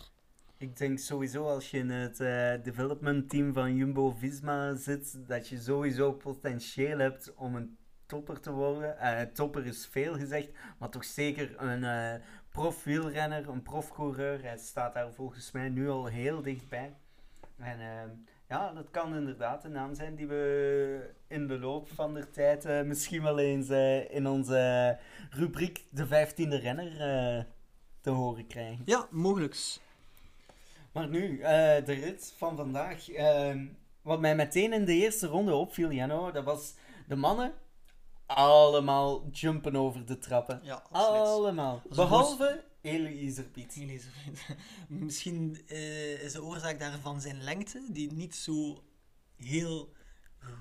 [0.57, 5.61] Ik denk sowieso als je in het eh, development team van Jumbo-Visma zit, dat je
[5.61, 8.99] sowieso potentieel hebt om een topper te worden.
[8.99, 14.43] Eh, topper is veel gezegd, maar toch zeker een eh profielrenner, een profcoureur.
[14.43, 16.95] Hij staat daar volgens mij nu al heel dichtbij.
[17.62, 18.10] En eh,
[18.52, 22.65] ja, dat kan inderdaad een naam zijn die we in de loop van de tijd
[22.65, 24.97] eh, misschien wel eens eh, in onze
[25.30, 27.43] rubriek de vijftiende renner eh,
[28.02, 28.82] te horen krijgen.
[28.86, 29.82] Ja, mogelijks.
[30.91, 31.38] Maar nu,
[31.86, 33.10] de rit van vandaag.
[33.12, 33.65] ehm,
[34.02, 36.76] wat mij meteen in de eerste ronde opviel, Jano, dat was
[37.08, 37.54] de mannen
[38.26, 40.60] allemaal jumpen over de trappen.
[40.63, 41.21] Ja, absoluut.
[41.21, 41.82] Allemaal.
[41.95, 43.75] Behalve Eli Iserpiet.
[43.77, 44.45] Elisabeth.
[44.87, 48.83] Misschien eh, is de oorzaak daarvan zijn lengte, die niet zo
[49.35, 49.93] heel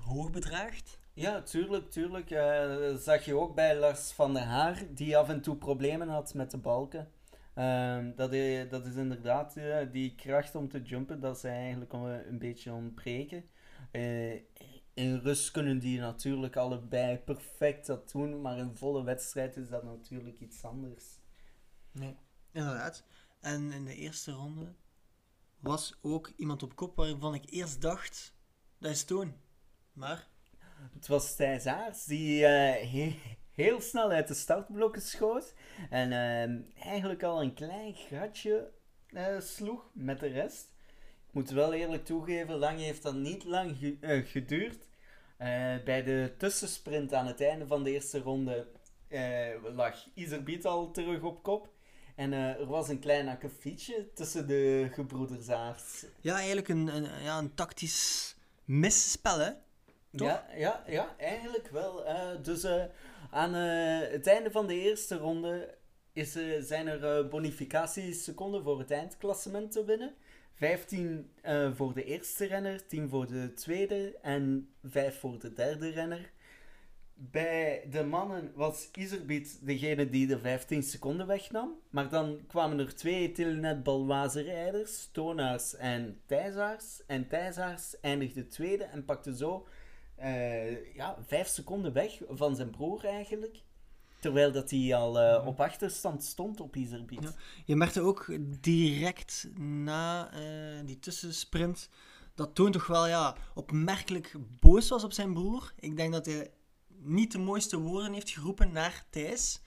[0.03, 0.99] hoog bedraagt.
[1.13, 2.29] Ja, tuurlijk, tuurlijk.
[2.99, 6.51] zag je ook bij Lars van der Haar, die af en toe problemen had met
[6.51, 7.11] de balken.
[7.53, 9.55] Ehm, dat, is, dat is inderdaad
[9.91, 13.45] die kracht om te jumpen, dat ze eigenlijk eh, een beetje ontbreken.
[13.91, 14.33] Eh,
[14.93, 19.83] in rust kunnen die natuurlijk allebei perfect dat doen, maar in volle wedstrijd is dat
[19.83, 21.19] natuurlijk iets anders.
[21.91, 22.15] Nee.
[22.51, 23.03] Inderdaad.
[23.39, 24.73] En in de eerste ronde
[25.59, 28.33] was ook iemand op kop waarvan ik eerst dacht,
[28.77, 29.33] dat is Toon.
[29.93, 30.27] Maar,
[30.93, 33.19] Het was Thijs Aars die eh, he-
[33.51, 35.53] heel snel uit de startblokken schoot.
[35.89, 38.71] En eh, eigenlijk al een klein gatje
[39.07, 40.69] eh, sloeg met de rest.
[41.27, 44.87] Ik moet wel eerlijk toegeven, lang heeft dat niet lang ge- eh, geduurd.
[45.37, 45.47] Eh,
[45.83, 48.67] bij de tussensprint aan het einde van de eerste ronde
[49.07, 51.73] eh, lag Iserbiet al terug op kop.
[52.21, 56.05] En eh, er was een klein akkefietje tussen de gebroeders Aars.
[56.19, 59.51] ja, eigenlijk een, een, ja, een tactisch misspel, hè?
[60.15, 60.27] Toch?
[60.27, 62.05] Ja, ja, ja, eigenlijk wel.
[62.05, 62.83] eh, dus eh,
[63.31, 65.77] aan het einde van de eerste ronde
[66.13, 70.15] is, zijn er bonificatieseconden voor het eindklassement te winnen.
[70.53, 75.89] 15 eh, voor de eerste renner, 10 voor de tweede en 5 voor de derde
[75.89, 76.31] renner.
[77.29, 81.79] Bij de mannen was Iserbiet degene die de 15 seconden wegnam.
[81.89, 87.01] Maar dan kwamen er twee Telenet Balwaze rijders, Toonaars en Thijsaars.
[87.07, 89.67] En Thijsaars eindigde tweede en pakte zo
[90.15, 93.63] eh, ja, vijf seconden weg van zijn broer eigenlijk.
[94.19, 97.23] Terwijl dat hij al eh, op achterstand stond op Iserbiet.
[97.23, 97.33] Ja.
[97.65, 101.89] Je merkte ook direct na eh, die tussensprint
[102.35, 105.73] dat Toon toch wel ja, opmerkelijk boos was op zijn broer.
[105.79, 106.51] Ik denk dat hij
[107.03, 109.61] niet de mooiste woorden heeft geroepen naar Thijs.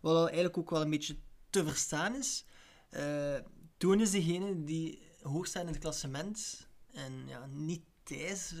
[0.00, 1.16] Wat eigenlijk ook wel een beetje
[1.50, 2.44] te verstaan is.
[2.90, 3.36] Eh
[3.76, 6.68] Toon is degene die hoog staat in het klassement.
[6.92, 8.54] En ja, niet Thijs.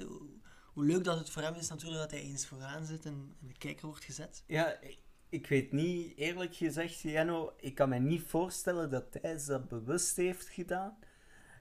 [0.72, 3.46] Hoe leuk dat het voor hem is natuurlijk dat hij eens vooraan zit en in
[3.48, 4.42] de kijker wordt gezet.
[4.46, 4.80] Ja,
[5.28, 10.16] ik- weet niet, eerlijk gezegd, Jano, ik kan me niet voorstellen dat Thijs dat bewust
[10.16, 10.98] heeft gedaan.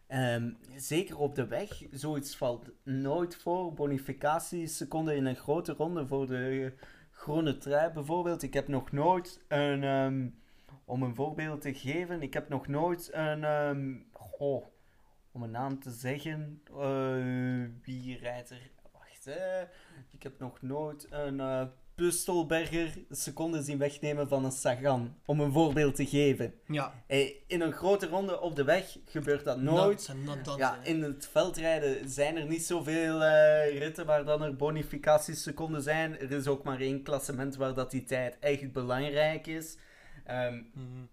[0.09, 3.73] Ehm, zeker op de weg, zoiets valt nooit voor.
[3.73, 6.73] Bonificatieseconden in een grote ronde voor de
[7.11, 8.43] groene trui bijvoorbeeld.
[8.43, 10.29] Ik heb nog nooit een, ehm,
[10.85, 13.95] om een voorbeeld te geven, ik heb nog nooit een, ehm,
[15.31, 18.71] om een naam te zeggen, eh, wie rijdt er?
[18.91, 19.61] Wacht, hè.
[20.11, 21.67] ik heb nog nooit een eh
[21.99, 26.53] Pustelberger seconden zien wegnemen van een Sagan, om een voorbeeld te geven.
[26.67, 26.93] Ja,
[27.47, 30.09] in een grote ronde op de weg gebeurt dat nooit.
[30.57, 36.19] Ja, in het veldrijden zijn er niet zoveel eh, ritten waar dan er bonificatieseconden zijn.
[36.19, 39.77] Er is ook maar één klassement waar dat die tijd echt belangrijk is.
[40.25, 41.03] Ehm, Mhm.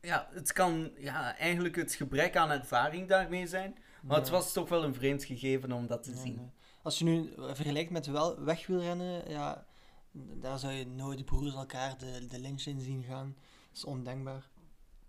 [0.00, 3.76] ja, het kan ja, eigenlijk het gebrek aan ervaring daarmee zijn.
[4.02, 6.34] Maar het was toch wel een vreemd gegeven om dat te zien.
[6.34, 6.50] nee.
[6.82, 9.66] Als je nu vergelijkt met wel wegwielrennen, ja,
[10.12, 13.36] daar zou je nooit de broers elkaar de, de lynch in zien gaan.
[13.68, 14.48] Dat is ondenkbaar.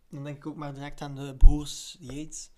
[0.09, 2.49] Dan denk ik ook maar direct aan de broers Yates.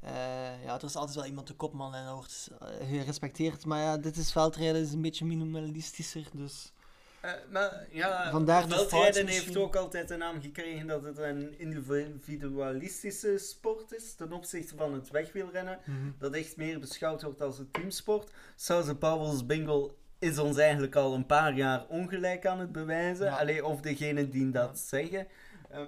[0.00, 3.64] Eh, ja, er is altijd wel iemand de kopman en dat wordt eh, gerespecteerd.
[3.64, 6.26] Maar ja, dit is veldrijden, is een beetje minimalistischer.
[6.32, 6.72] Dus
[7.20, 11.58] Eh, maar ja, Vandaar de veldrijden heeft ook altijd de naam gekregen dat het een
[11.58, 15.78] individualistische sport is ten opzichte van het wegwielrennen.
[16.18, 18.30] Dat echt meer beschouwd wordt als een teamsport.
[18.56, 23.26] Sousa Pauwels Bingo is ons eigenlijk al een paar jaar ongelijk aan het bewijzen.
[23.26, 23.36] Ja.
[23.38, 25.26] Alleen of degenen die dat zeggen,
[25.70, 25.80] eh,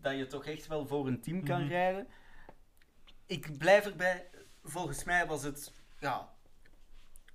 [0.00, 1.68] dat je toch echt wel voor een team kan Mhm.
[1.68, 2.06] rijden.
[3.26, 4.26] Ik blijf erbij,
[4.64, 6.28] volgens mij was het ja,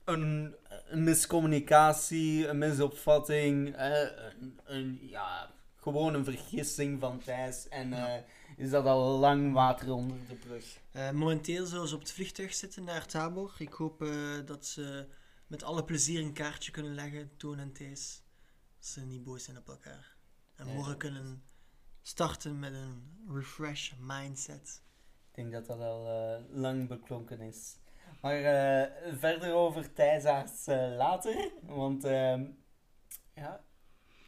[0.03, 0.55] een,
[0.87, 3.99] een miscommunicatie, een misopvatting, eh,
[4.39, 7.67] een, een, ja, gewoon een vergissing van Thijs.
[7.69, 8.15] En Ja.
[8.15, 8.21] eh,
[8.57, 10.77] is dat al lang water onder de brug.
[10.91, 13.53] Eh, momenteel zullen ze op het vliegtuig zitten naar Tabor.
[13.57, 14.09] Ik hoop eh,
[14.45, 15.05] dat ze
[15.47, 18.23] met alle plezier een kaartje kunnen leggen, Toon en Thijs.
[18.77, 20.15] Dat ze niet boos zijn op elkaar.
[20.55, 20.75] En Nee.
[20.75, 21.43] morgen kunnen
[22.01, 24.81] starten met een refresh mindset.
[25.29, 27.77] Ik denk dat dat al eh, lang beklonken is.
[28.21, 31.51] Maar eh, verder over Thijsaerts eh, later.
[31.61, 32.45] Want ehm,
[33.33, 33.63] ja,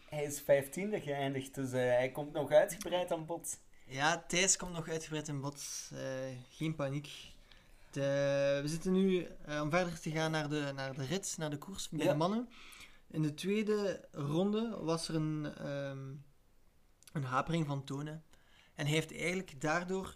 [0.09, 3.59] hij is 15e geëindigd, dus hij komt nog uitgebreid aan bod.
[3.85, 5.91] Ja, Thijs komt nog uitgebreid in bod.
[6.49, 7.35] Geen paniek.
[7.97, 11.49] De, we zitten nu eh, om verder te gaan naar de, naar de rit, naar
[11.49, 12.11] de koers bij Ja.
[12.11, 12.49] de mannen.
[13.07, 16.13] In de tweede ronde was er een, ehm,
[17.13, 18.23] een hapering van tonen.
[18.75, 20.15] En hij heeft eigenlijk daardoor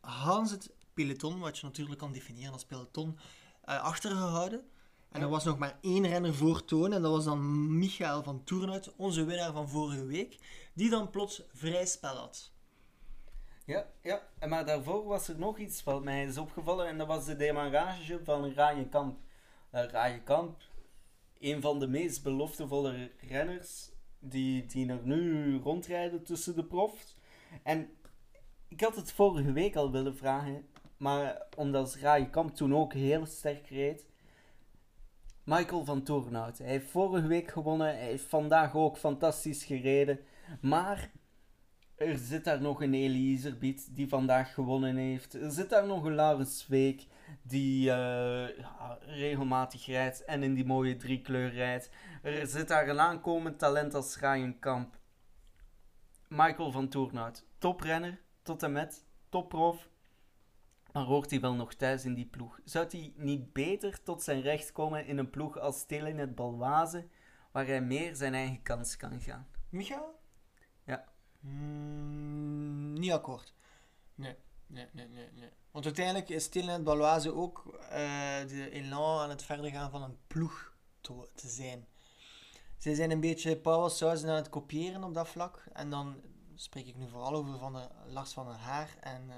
[0.00, 3.18] Hans het peloton, wat je natuurlijk kan definiëren als peloton,
[3.62, 4.64] eh, achtergehouden.
[5.10, 8.44] En er was nog maar één renner voor Toon, en dat was dan Michael van
[8.44, 10.38] Toernout, onze winnaar van vorige week,
[10.74, 12.52] die dan plots vrij spel had.
[13.66, 14.22] Ja, ja.
[14.48, 16.86] Maar daarvoor was er nog iets wat mij is opgevallen.
[16.86, 19.18] En dat was de demarrage van Rayenkamp.
[19.74, 20.62] Uh, Rayenkamp,
[21.38, 27.16] een van de meest beloftevolle renners die, die er nu rondrijden tussen de profs.
[27.62, 27.90] En
[28.68, 30.68] ik had het vorige week al willen vragen.
[30.96, 34.06] Maar omdat Rayenkamp toen ook heel sterk reed.
[35.44, 36.58] Michael van Toornhout.
[36.58, 37.86] Hij heeft vorige week gewonnen.
[37.86, 40.20] Hij heeft vandaag ook fantastisch gereden.
[40.60, 41.10] Maar
[41.96, 43.58] er zit daar nog een Eliezer
[43.90, 45.34] die vandaag gewonnen heeft.
[45.34, 47.06] Er zit daar nog een Laurens Week
[47.42, 48.48] die eh,
[49.00, 51.90] regelmatig rijdt en in die mooie driekleur rijdt.
[52.22, 54.98] Er zit daar een aankomend talent als Ryan Kamp.
[56.28, 59.88] Michael van Toornout, toprenner tot en met, topprof.
[60.92, 62.60] Maar hoort hij wel nog thuis in die ploeg?
[62.64, 67.06] Zou hij niet beter tot zijn recht komen in een ploeg als Telenet Balwaze,
[67.52, 69.46] waar hij meer zijn eigen kans kan gaan?
[69.68, 70.24] Michael?
[71.46, 73.52] Mm, niet akkoord.
[74.14, 75.50] Nee, nee, nee, nee, nee.
[75.70, 80.18] Want uiteindelijk is Telenet Baloise ook eh, de elan aan het verder gaan van een
[80.26, 81.86] ploeg te, te zijn.
[82.78, 85.64] Zij zijn een beetje Paul Sauzen aan het kopiëren op dat vlak.
[85.72, 86.20] En dan
[86.54, 89.34] spreek ik nu vooral over van de Lars van der Haar en uh.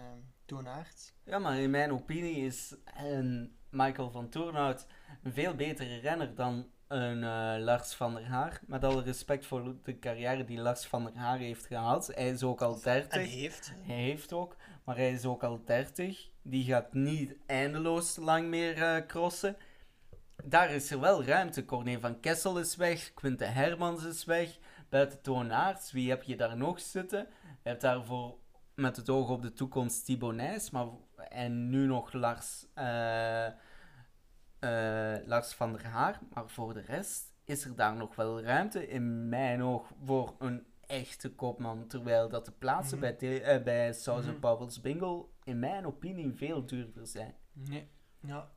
[1.25, 4.87] Ja, maar in mijn opinie is een Michael van Toornhout
[5.23, 8.61] een veel betere renner dan een uh, Lars van der Haar.
[8.67, 12.07] Met alle respect voor de carrière die Lars van der Haar heeft gehad.
[12.15, 13.13] Hij is ook al 30.
[13.13, 13.73] En heeft.
[13.81, 16.29] Hij heeft ook, maar hij is ook al 30.
[16.43, 19.57] Die gaat niet eindeloos lang meer uh, crossen.
[20.45, 21.65] Daar is er wel ruimte.
[21.65, 23.15] Corné van Kessel is weg.
[23.15, 24.59] Quinte Hermans is weg.
[24.89, 27.27] Buiten Toon Aerts, wie heb je daar nog zitten?
[27.63, 28.35] Je hebt daarvoor
[28.75, 30.87] met het oog op de toekomst Thibaut Nijs, maar
[31.29, 33.47] en nu nog Lars, uh,
[34.61, 36.21] uh, Lars van der Haar.
[36.35, 40.67] Maar voor de rest is er daar nog wel ruimte in mijn oog voor een
[40.87, 41.87] echte kopman.
[41.87, 43.17] Terwijl dat de plaatsen mm -hmm.
[43.19, 44.83] bij, uh, bij Sousa mm -hmm.
[44.83, 47.35] Bingo in mijn opinie veel duurder zijn.
[47.53, 47.89] Nee,
[48.21, 48.51] ja.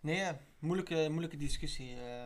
[0.00, 1.96] Nee, moeilijke, moeilijke discussie.
[1.96, 2.24] Uh...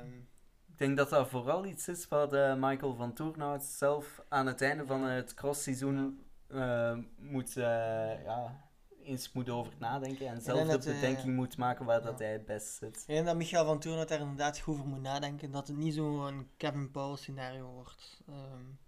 [0.79, 4.62] Ik denk dat dat vooral iets is wat uh, Michael van Toornout zelf aan het
[4.62, 8.67] einde van het crossseizoen uh, moet, ja,
[9.09, 12.47] eens moet over nadenken en zelf dat, de bedenking moet maken waar dat hij het
[12.47, 12.97] best zit.
[12.97, 15.94] Ik denk dat Michael van Toornout daar inderdaad goed over moet nadenken, dat het niet
[15.94, 18.23] zo'n Kevin Paul scenario wordt.
[18.29, 18.79] Um,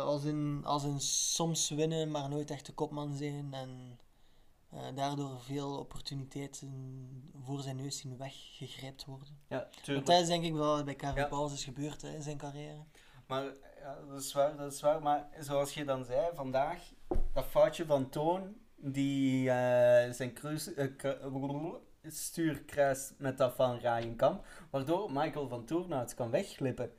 [0.00, 3.98] als, in, als in soms winnen, maar nooit echt de kopman zijn en
[4.74, 9.38] uh, daardoor veel opportuniteiten voor zijn neus zien weggegrijpt worden.
[9.48, 11.28] Ja, Want dat is denk ik wel wat bij Kevin ja.
[11.28, 12.84] Pauls is gebeurd hè, in zijn carrière.
[13.26, 13.44] Maar
[13.78, 15.02] ja, dat is waar, dat is waar.
[15.02, 16.92] Maar zoals je dan zei, vandaag,
[17.34, 19.52] dat foutje van Toon, die uh,
[20.10, 26.90] zijn kruis, uh, stuur kruist met dat van Rayenkamp, waardoor Michael van Toornout kan wegglippen.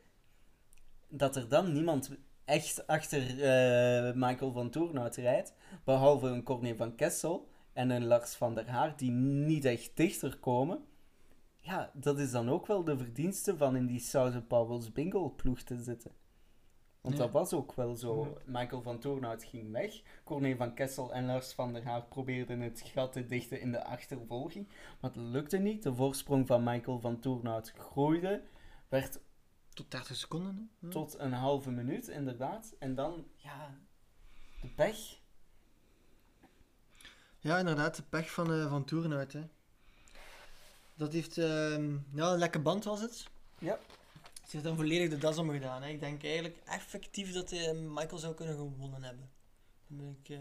[1.07, 5.53] Dat er dan niemand echt achter eh, Michael van Toornout rijdt.
[5.83, 10.37] Behalve een Corné van Kessel en een Lars van der Haar die niet echt dichter
[10.37, 10.85] komen.
[11.59, 15.61] Ja, dat is dan ook wel de verdienste van in die Southern Powell's Bingo ploeg
[15.61, 16.11] te zitten.
[17.05, 17.23] Want Ja.
[17.23, 18.37] dat was ook wel zo.
[18.45, 20.01] Michael van Toornout ging weg.
[20.23, 23.83] Corné van Kessel en Lars van der Haar probeerden het gat te dichten in de
[23.83, 24.67] achtervolging.
[24.99, 25.83] Maar het lukte niet.
[25.83, 28.43] De voorsprong van Michael van Toornout groeide.
[28.87, 29.19] Werd
[29.73, 30.69] Tot 30 seconden.
[30.79, 30.89] Hm.
[30.89, 32.75] tot een halve minuut, inderdaad.
[32.79, 33.77] En dan, ja,
[34.61, 35.19] de pech.
[37.39, 38.85] Ja, inderdaad, de pech van, eh van.
[39.11, 39.47] Hè.
[40.95, 43.27] Dat heeft, ehm, ja, een lekke band was het.
[43.59, 43.79] Ja.
[44.45, 45.81] Ze heeft dan volledig de das om gedaan.
[45.83, 45.89] Hè.
[45.89, 49.29] Ik denk eigenlijk effectief dat eh, Michael zou kunnen gewonnen hebben.
[50.21, 50.37] Ik, eh,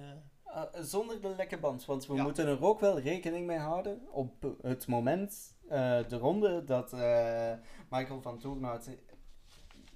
[0.54, 2.22] Uh, zonder de lekke band, want we Ja.
[2.22, 7.52] moeten er ook wel rekening mee houden op het moment, eh, de ronde, dat eh,
[7.90, 8.88] Michael van Toornout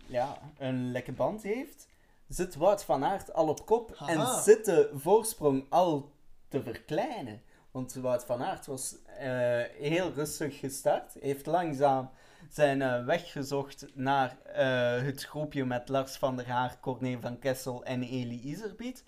[0.06, 1.88] ja, een lekke band heeft,
[2.28, 6.12] zit Wout van Aert al op kop en zit de voorsprong al
[6.48, 7.42] te verkleinen.
[7.70, 9.28] Want Wout van Aert was eh,
[9.78, 12.10] heel rustig gestart, heeft langzaam
[12.48, 17.38] zijn eh, weg gezocht naar eh, het groepje met Lars van der Haar, Corné van
[17.38, 19.04] Kessel en Eli Iserbiet.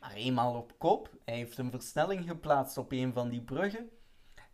[0.00, 3.90] Maar eenmaal op kop, hij heeft een versnelling geplaatst op een van die bruggen.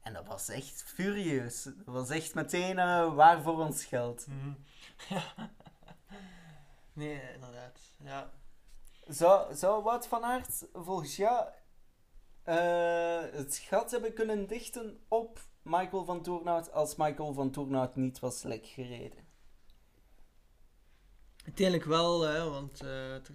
[0.01, 1.63] En dat was echt furieus.
[1.63, 4.27] Dat was echt meteen eh, waar voor ons geld.
[4.27, 4.53] mhm.
[5.09, 5.23] ja.
[6.95, 7.81] Nee, inderdaad.
[8.05, 8.31] Ja.
[9.07, 11.47] Zou, zou Wout van Aert volgens jou
[13.33, 18.43] het gat hebben kunnen dichten op Michael van Toornout als Michael van Toornout niet was
[18.43, 19.31] lek gereden?
[21.45, 23.31] Uiteindelijk wel, hè, want eh, het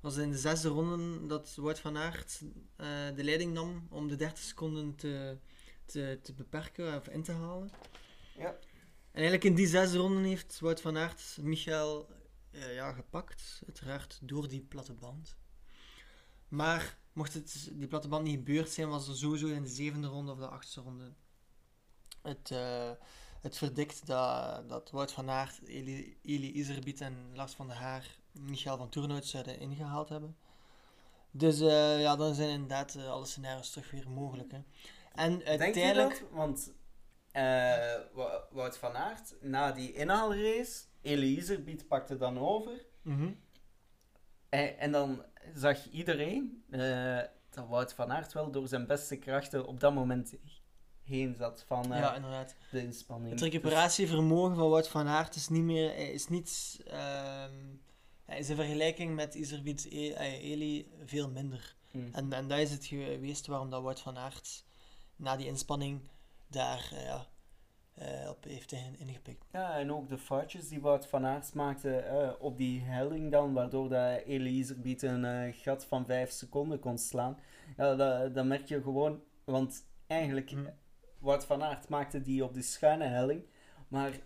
[0.00, 2.40] was in de zesde ronde dat Wout van Aert
[2.76, 5.38] eh, de leiding nam om de 30 seconden te,
[5.84, 7.70] te, te beperken of in te halen.
[8.36, 8.48] Ja.
[9.10, 12.08] En eigenlijk in die zesde ronde heeft Wout van Aert Michael
[12.50, 15.36] eh, ja, gepakt, uiteraard door die platte band.
[16.48, 20.06] Maar mocht het, die platte band niet gebeurd zijn, was er sowieso in de zevende
[20.06, 21.14] ronde of de achtste ronde
[22.22, 22.90] het, eh,
[23.40, 28.18] het verdikt dat, dat Wout van Aert, Eli, Eli Iserbiet en Lars van der Haar
[28.32, 30.36] Michael van Toornout zouden ingehaald hebben.
[31.30, 34.52] Dus eh, ja, dan zijn inderdaad eh, alle scenario's terug weer mogelijk.
[34.52, 34.58] Hè.
[35.14, 36.20] En Denk je uiteindelijk...
[36.20, 36.28] dat?
[36.30, 36.72] Want
[38.12, 42.86] Wo- Wout van Aert, na die inhaalrace, Eli Iserbiet pakte dan over.
[43.02, 43.32] Mhm.
[44.48, 46.64] Eh, en dan zag iedereen
[47.50, 50.34] dat Wout van Aert wel door zijn beste krachten op dat moment
[51.04, 52.54] heen zat van eh, ja, inderdaad.
[52.70, 53.30] de inspanning.
[53.32, 57.54] Het recuperatievermogen van Wout van Aert is niet meer, hij is niet, ehm,
[58.26, 61.58] is in vergelijking met Iserbiet E- eh, Eli veel minder.
[61.92, 62.14] Dus- Hm.
[62.14, 64.64] En, en dat is het geweest waarom dat Wout van Aert
[65.16, 66.00] na die inspanning
[66.46, 67.26] daar eh, ja,
[67.94, 69.44] eh, op heeft in- ingepikt.
[69.52, 73.52] Ja, en ook de foutjes die Wout van Aert maakte eh, op die helling dan,
[73.52, 77.38] waardoor dat Eli Iserbiet een eh, gat van 5 seconden kon slaan.
[77.76, 80.66] Ja, dat, dat merk je gewoon, want eigenlijk, Hm.
[81.20, 83.42] Wout van Aert maakte die op de schuine helling,
[83.88, 84.20] maar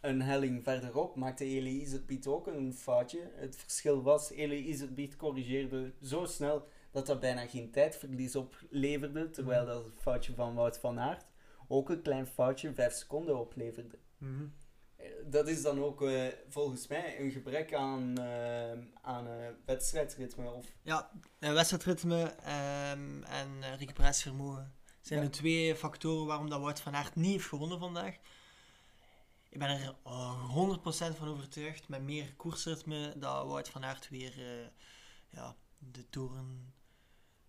[0.00, 3.30] een helling verderop maakte Eli Iserbiet ook een foutje.
[3.34, 9.62] Het verschil was, Eli Iserbiet corrigeerde zo snel dat dat bijna geen tijdverlies opleverde, terwijl
[9.64, 9.70] Mhm.
[9.72, 11.24] dat foutje van Wout van Aert
[11.68, 13.98] ook een klein foutje 5 seconden opleverde.
[14.18, 18.72] Eh, Dat is dan ook eh, volgens mij een gebrek aan, eh,
[19.02, 19.26] aan
[19.64, 20.50] wedstrijdritme.
[20.50, 24.74] Of, Ja, wedstrijdritme ehm, en recuperatievermogen
[25.06, 28.14] zijn de twee factoren waarom dat Wout van Aert niet heeft gewonnen vandaag.
[29.48, 34.32] Ik ben er eh, 100% van overtuigd, met meer koersritme, dat Wout van Aert weer
[34.38, 34.66] eh,
[35.30, 36.74] ja, de toren,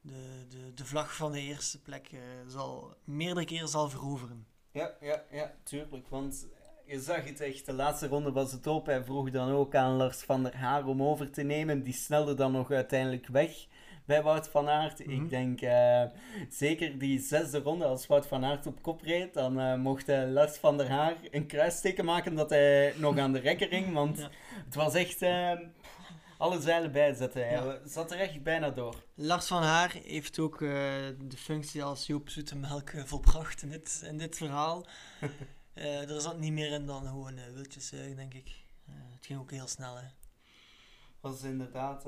[0.02, 4.48] de, de, de vlag van de eerste plek eh, zal, meerdere keren zal veroveren.
[4.72, 6.08] ja, ja, ja, tuurlijk.
[6.08, 6.48] Want
[6.86, 8.86] je zag het echt, de laatste ronde was het op.
[8.86, 11.84] Hij vroeg dan ook aan Lars van der Haar om over te nemen.
[11.84, 13.68] Die snelde dan nog uiteindelijk weg
[14.08, 15.00] bij Wout van Aert.
[15.06, 15.12] Mhm.
[15.24, 16.04] Ik denk eh,
[16.50, 20.24] zeker die zesde ronde, als Wout van Aert op kop reed, dan eh, mocht eh,
[20.32, 23.94] Lars van der Haar een kruisteken maken dat hij nog aan de rekker ging.
[23.94, 24.30] Want Ja.
[24.66, 25.22] het was echt
[26.38, 27.42] alle zeilen bijzetten.
[27.48, 27.80] Hij Ja.
[27.86, 28.96] zat er echt bijna door.
[29.16, 34.38] Lars van Haar heeft ook de functie als Joop Zoetemelk volbracht in dit, in dit
[34.38, 34.86] verhaal.
[35.74, 38.52] Eh, er zat niet meer in dan gewoon uh, wildjes zuigen, denk ik.
[39.16, 40.04] Het ging ook heel snel, hè.
[41.20, 42.04] was inderdaad,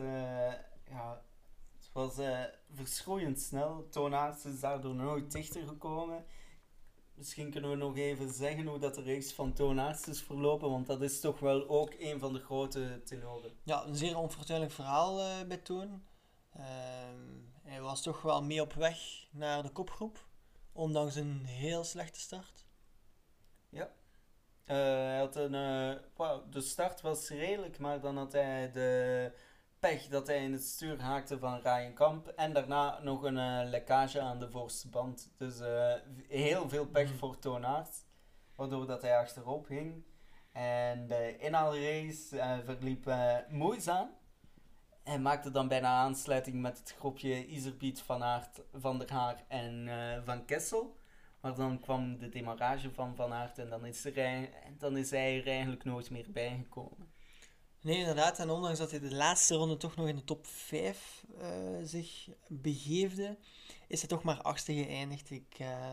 [0.90, 1.22] ja,
[1.94, 3.88] het was eh verschroeiend snel.
[3.90, 6.26] Toonaerts is daardoor nooit dichter gekomen.
[7.14, 10.88] Misschien kunnen we nog even zeggen hoe dat de race van Toonaerts is verlopen, want
[10.88, 13.52] dat is toch wel ook een van de grote tenoren.
[13.64, 16.04] Ja, een zeer onfortuinlijk verhaal eh, bij Toon.
[16.54, 17.20] Ehm,
[17.64, 20.28] hij was toch wel mee op weg naar de kopgroep,
[20.72, 22.68] ondanks een heel slechte start.
[24.66, 25.52] Eh, hij had een,
[26.50, 29.32] de start was redelijk, maar dan had hij de
[29.80, 32.28] pech dat hij in het stuur haakte van Ryan Kamp.
[32.28, 35.34] En daarna nog een eh, lekkage aan de voorste band.
[35.38, 35.94] Dus eh,
[36.28, 37.18] heel veel pech Mhm.
[37.18, 38.06] voor Toon Aert,
[38.56, 40.04] waardoor dat hij achterop ging.
[40.52, 43.14] En de inhaalrace eh, verliep
[43.50, 44.10] moeizaam.
[45.04, 49.90] Hij maakte dan bijna aansluiting met het groepje Iserbiet, Van Aert, Van der Haar en
[50.26, 50.98] Van Kessel.
[51.42, 55.40] Maar dan kwam de demarrage van Van Aert en dan is, er, dan is hij
[55.40, 57.09] er eigenlijk nooit meer bijgekomen.
[57.82, 58.40] Nee, inderdaad.
[58.40, 61.48] En ondanks dat hij de laatste ronde toch nog in de top 5 eh,
[61.84, 63.38] zich begeefde,
[63.88, 65.30] is hij toch maar achtste geëindigd.
[65.32, 65.92] Ik, eh,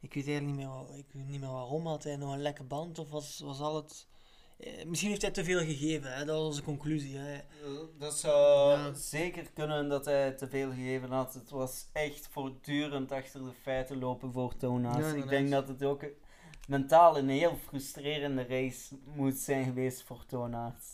[0.00, 1.86] ik weet eigenlijk niet meer, ik weet niet meer waarom.
[1.86, 4.06] Had hij nog een lekke band of was, was al het...
[4.58, 6.24] eh, misschien heeft hij te veel gegeven, hè?
[6.24, 7.16] dat was onze conclusie.
[7.16, 7.40] Hè?
[7.98, 8.92] Dat zou Ja.
[8.94, 11.34] zeker kunnen dat hij te veel gegeven had.
[11.34, 14.54] Het was echt voortdurend achter de feiten lopen voor.
[14.60, 14.68] Ja,
[15.14, 16.04] Ik denk dat het ook
[16.68, 20.84] mentaal een heel frustrerende race moet zijn geweest voor Toon Aert.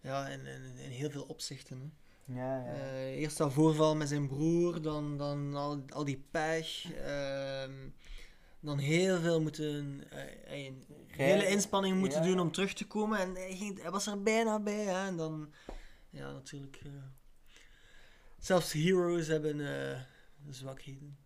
[0.00, 1.78] Ja, in, in, in heel veel opzichten.
[1.80, 1.86] Hè?
[2.40, 2.72] Ja, ja.
[2.72, 6.92] Eh, eerst dat voorval met zijn broer, dan, dan al, al die pech.
[6.92, 7.88] ehm,
[8.60, 10.04] dan heel veel moeten.
[10.10, 12.26] eh, een hele inspanning moeten Ja.
[12.28, 13.18] doen om terug te komen.
[13.18, 14.84] En hij, ging, hij was er bijna bij.
[14.84, 15.06] Hè?
[15.06, 15.52] En dan.
[16.10, 16.76] Ja, natuurlijk.
[16.84, 16.90] eh,
[18.38, 19.60] zelfs heroes hebben
[20.50, 21.18] zwakheden.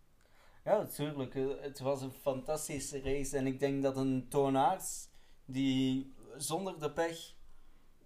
[0.63, 1.35] Ja, natuurlijk.
[1.35, 3.37] Eh, Het was een fantastische race.
[3.37, 5.07] En ik denk dat een toonaars
[5.45, 7.35] die zonder de pech,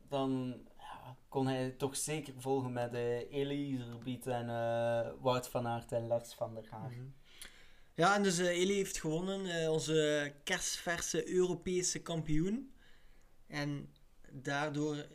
[0.07, 5.67] dan ja, kon hij toch zeker volgen met uh, Elie Iserbiet en eh, Wout van
[5.67, 6.91] Aert en Lars van der Haar.
[6.91, 7.05] Mhm.
[7.93, 9.71] Ja, en dus Elie heeft gewonnen.
[9.71, 12.73] onze kerstverse Europese kampioen.
[13.47, 13.93] En
[14.31, 15.07] daardoor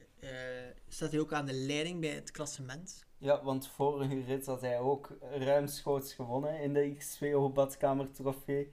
[0.88, 3.06] staat hij ook aan de leiding bij het klassement.
[3.22, 8.72] Ja, want vorige rit had hij ook ruimschoots gewonnen in de X2O badkamer trofee.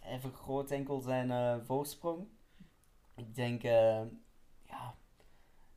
[0.00, 2.26] Hij vergroot enkel zijn eh, voorsprong.
[3.16, 4.00] Ik denk eh,
[4.66, 4.94] ja,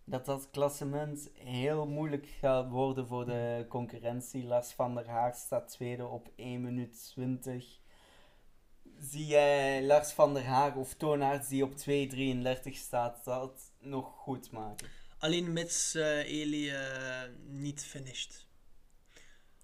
[0.03, 4.45] dat dat klassement heel moeilijk gaat worden voor de concurrentie.
[4.45, 7.79] Lars van der Haar staat tweede op 1 minuut 20.
[8.99, 14.51] Zie jij Lars van der Haar of Toonaerts die op 2.33 staat, dat nog goed
[14.51, 14.87] maken?
[15.17, 18.45] Alleen mits Elie eh, niet finished.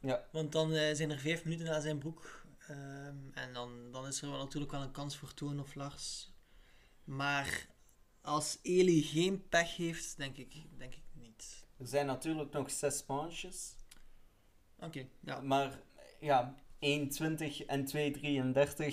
[0.01, 0.27] Ja.
[0.31, 2.45] Want dan eh, zijn er vijf minuten na zijn broek.
[2.67, 6.31] ehm, en dan, dan is er wel natuurlijk wel een kans voor Toon of Lars.
[7.03, 7.67] Maar
[8.21, 11.65] als Elie geen pech heeft, denk ik, denk ik niet.
[11.77, 13.75] Er zijn natuurlijk nog zes manches.
[14.79, 15.41] Oké, ja.
[15.41, 15.79] Maar
[16.19, 17.85] ja, 1,20 en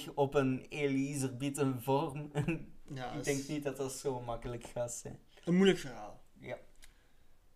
[0.09, 2.31] 2,33 op een Eliezer bieten vorm.
[2.95, 5.19] ja ik denk is niet dat dat zo makkelijk gaat zijn.
[5.45, 6.18] Een moeilijk verhaal.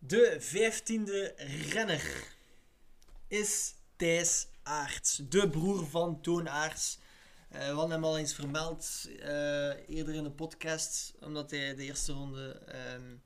[0.05, 1.35] De vijftiende
[1.71, 2.35] renner
[3.29, 6.99] is Thijs Aerts, de broer van Toon Aerts.
[7.49, 11.83] Eh, we hadden hem al eens vermeld eh, eerder in de podcast, omdat hij de
[11.83, 13.17] eerste ronde ehm,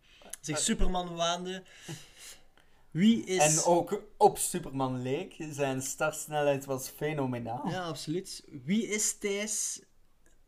[0.40, 0.58] zich.
[0.58, 1.62] Superman waande.
[2.90, 3.56] Wie is...
[3.56, 5.36] En ook op Superman leek.
[5.50, 7.68] Zijn startsnelheid was fenomenaal.
[7.68, 8.44] Ja, absoluut.
[8.64, 9.82] Wie is Thijs?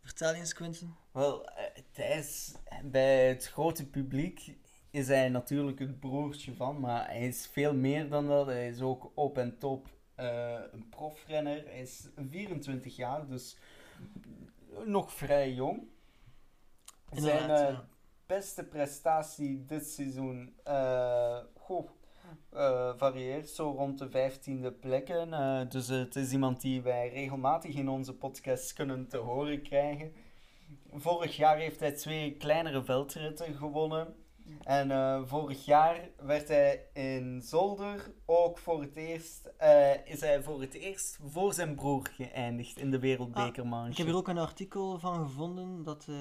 [0.02, 0.94] Vertel eens, Quentin.
[1.12, 2.52] Wel, eh, Thijs,
[2.84, 4.56] bij het grote publiek
[4.98, 8.46] is hij natuurlijk het broertje van, maar hij is veel meer dan dat.
[8.46, 11.64] Hij is ook op en top eh, een profrenner.
[11.66, 13.56] Hij is 24 jaar, dus
[14.84, 15.88] nog vrij jong.
[17.10, 17.78] Zijn eh,
[18.26, 21.90] beste prestatie dit seizoen eh, goh,
[22.96, 25.30] varieert zo rond de vijftiende plekken.
[25.68, 30.12] Dus het is iemand die wij regelmatig in onze podcast kunnen te horen krijgen.
[30.92, 34.14] Vorig jaar heeft hij twee kleinere veldritten gewonnen.
[34.62, 40.42] En eh, vorig jaar werd hij in Zolder ook voor het eerst, eh, is hij
[40.42, 43.90] voor het eerst voor zijn broer geëindigd in de wereldbekermanche.
[43.90, 46.16] Ik heb hier ook een artikel van gevonden dat eh,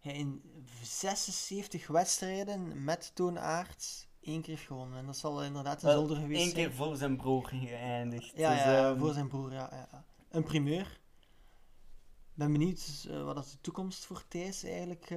[0.00, 0.42] hij in
[0.82, 4.98] 76 wedstrijden met Toon Aerts één keer heeft gewonnen.
[4.98, 6.66] En dat zal inderdaad in Zolder geweest Eén zijn.
[6.66, 8.32] keer voor zijn broer geëindigd.
[8.36, 10.04] Ja, Dus, ja, ehm, voor zijn broer, ja, ja.
[10.30, 11.00] Een primeur.
[12.34, 15.10] Ben benieuwd wat dat de toekomst voor Thijs eigenlijk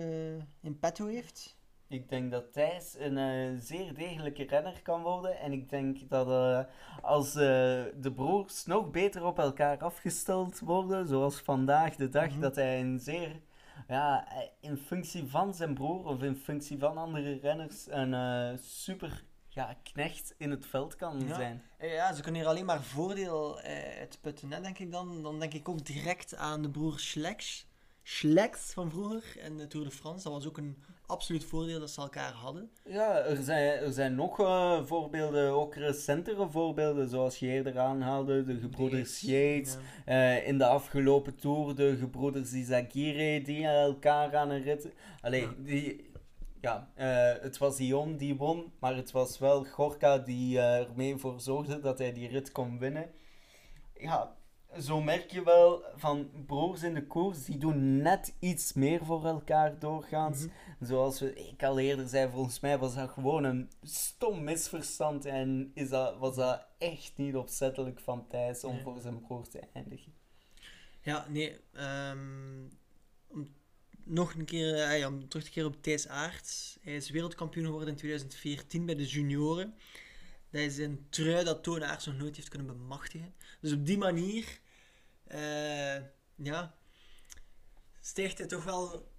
[0.61, 1.57] in petto heeft.
[1.89, 5.39] Ik denk dat Thijs een eh, zeer degelijke renner kan worden.
[5.39, 6.59] En ik denk dat eh,
[7.01, 7.41] als eh,
[7.95, 12.39] de broers nog beter op elkaar afgesteld worden, zoals vandaag de dag, Mhm.
[12.39, 13.41] dat hij een zeer,
[13.87, 14.27] ja,
[14.59, 20.35] in functie van zijn broer of in functie van andere renners, een super ja, knecht
[20.37, 21.35] in het veld kan Ja.
[21.35, 21.61] zijn.
[21.79, 23.59] Ja, ze kunnen hier alleen maar voordeel
[23.99, 25.23] uit putten, hè, denk ik dan.
[25.23, 27.67] Dan denk ik ook direct aan de broer Schleks.
[28.03, 30.23] Schlecks van vroeger en de Tour de France.
[30.23, 32.69] Dat was ook een absoluut voordeel dat ze elkaar hadden.
[32.85, 38.43] Ja, er zijn, er zijn nog eh, voorbeelden, ook recentere voorbeelden, zoals je eerder aanhaalde,
[38.43, 39.77] de gebroeders Yates.
[40.05, 40.37] Ja.
[40.37, 44.87] Eh, in de afgelopen Tour de gebroeders Izagirre die elkaar aan een rit...
[45.21, 45.53] Allee, Ja.
[45.57, 46.07] die...
[46.61, 51.41] Ja, eh, het was Dion die won, maar het was wel Gorka die ermee voor
[51.41, 53.09] zorgde dat hij die rit kon winnen.
[53.93, 54.35] Ja,
[54.77, 59.25] zo merk je wel van broers in de koers, die doen net iets meer voor
[59.25, 60.39] elkaar doorgaans.
[60.39, 60.49] Mhm.
[60.79, 65.71] Zoals we, ik al eerder zei, volgens mij was dat gewoon een stom misverstand en
[65.73, 68.83] is dat, was dat echt niet opzettelijk van Thijs om Nee.
[68.83, 70.13] voor zijn broer te eindigen.
[71.01, 71.59] Ja, nee.
[71.73, 72.67] ehm,
[73.27, 73.47] om
[74.03, 76.77] nog een keer, eh, ja, om terug te keren op Thijs Aerts.
[76.81, 79.73] Hij is wereldkampioen geworden in 2014 bij de junioren.
[80.51, 83.33] Dat is een trui dat Toon Aerts nog nooit heeft kunnen bemachtigen.
[83.59, 84.59] Dus op die manier,
[85.23, 85.95] eh,
[86.35, 86.75] ja,
[88.01, 89.11] stijgt hij toch wel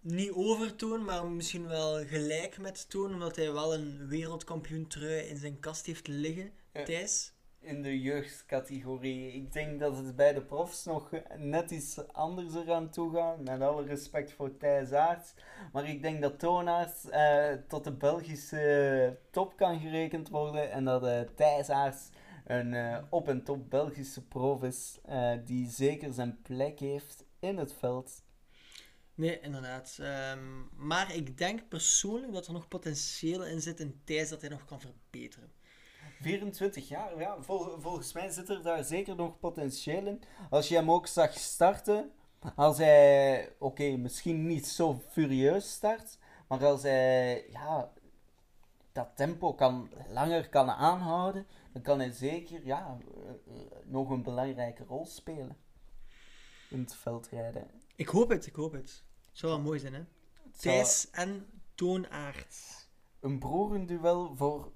[0.00, 5.20] niet over Toon, maar misschien wel gelijk met Toon, omdat hij wel een wereldkampioen trui
[5.20, 6.82] in zijn kast heeft liggen, Ja.
[6.82, 7.32] Thijs.
[7.64, 9.32] In de jeugdcategorie.
[9.32, 13.40] Ik denk dat het bij de profs nog net iets anders eraan toe gaat.
[13.40, 15.34] Met alle respect voor Thijs Aerts.
[15.72, 20.70] Maar ik denk dat Toonaerts eh, tot de Belgische top kan gerekend worden.
[20.70, 22.08] En dat eh Thijs Aerts
[22.46, 25.00] een eh, op en top Belgische prof is.
[25.44, 28.22] die zeker zijn plek heeft in het veld.
[29.14, 29.96] Nee, inderdaad.
[30.00, 34.50] Ehm, maar ik denk persoonlijk dat er nog potentieel in zit in Thijs dat hij
[34.50, 35.52] nog kan verbeteren.
[36.24, 40.22] 24 jaar, ja, vol- volgens mij zit er daar zeker nog potentieel in.
[40.50, 42.12] Als je hem ook zag starten,
[42.56, 46.18] als hij, oké, misschien niet zo furieus start,
[46.48, 47.92] maar als hij, ja,
[48.92, 54.22] dat tempo kan, langer kan aanhouden, dan kan hij zeker, ja, eh, eh, nog een
[54.22, 55.56] belangrijke rol spelen.
[56.70, 57.70] In het veldrijden.
[57.96, 59.02] Ik hoop het, ik hoop het.
[59.32, 60.02] Zou wel mooi zijn, hè?
[60.42, 62.88] Het Thijs en Toonaard.
[63.20, 64.72] Een broerenduel voor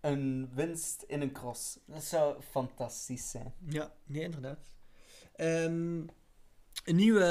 [0.00, 1.78] een winst in een cross.
[1.86, 3.54] Dat zou fantastisch zijn.
[3.68, 4.72] Ja, nee, inderdaad.
[5.36, 6.00] Ehm,
[6.84, 7.24] een, nieuwe,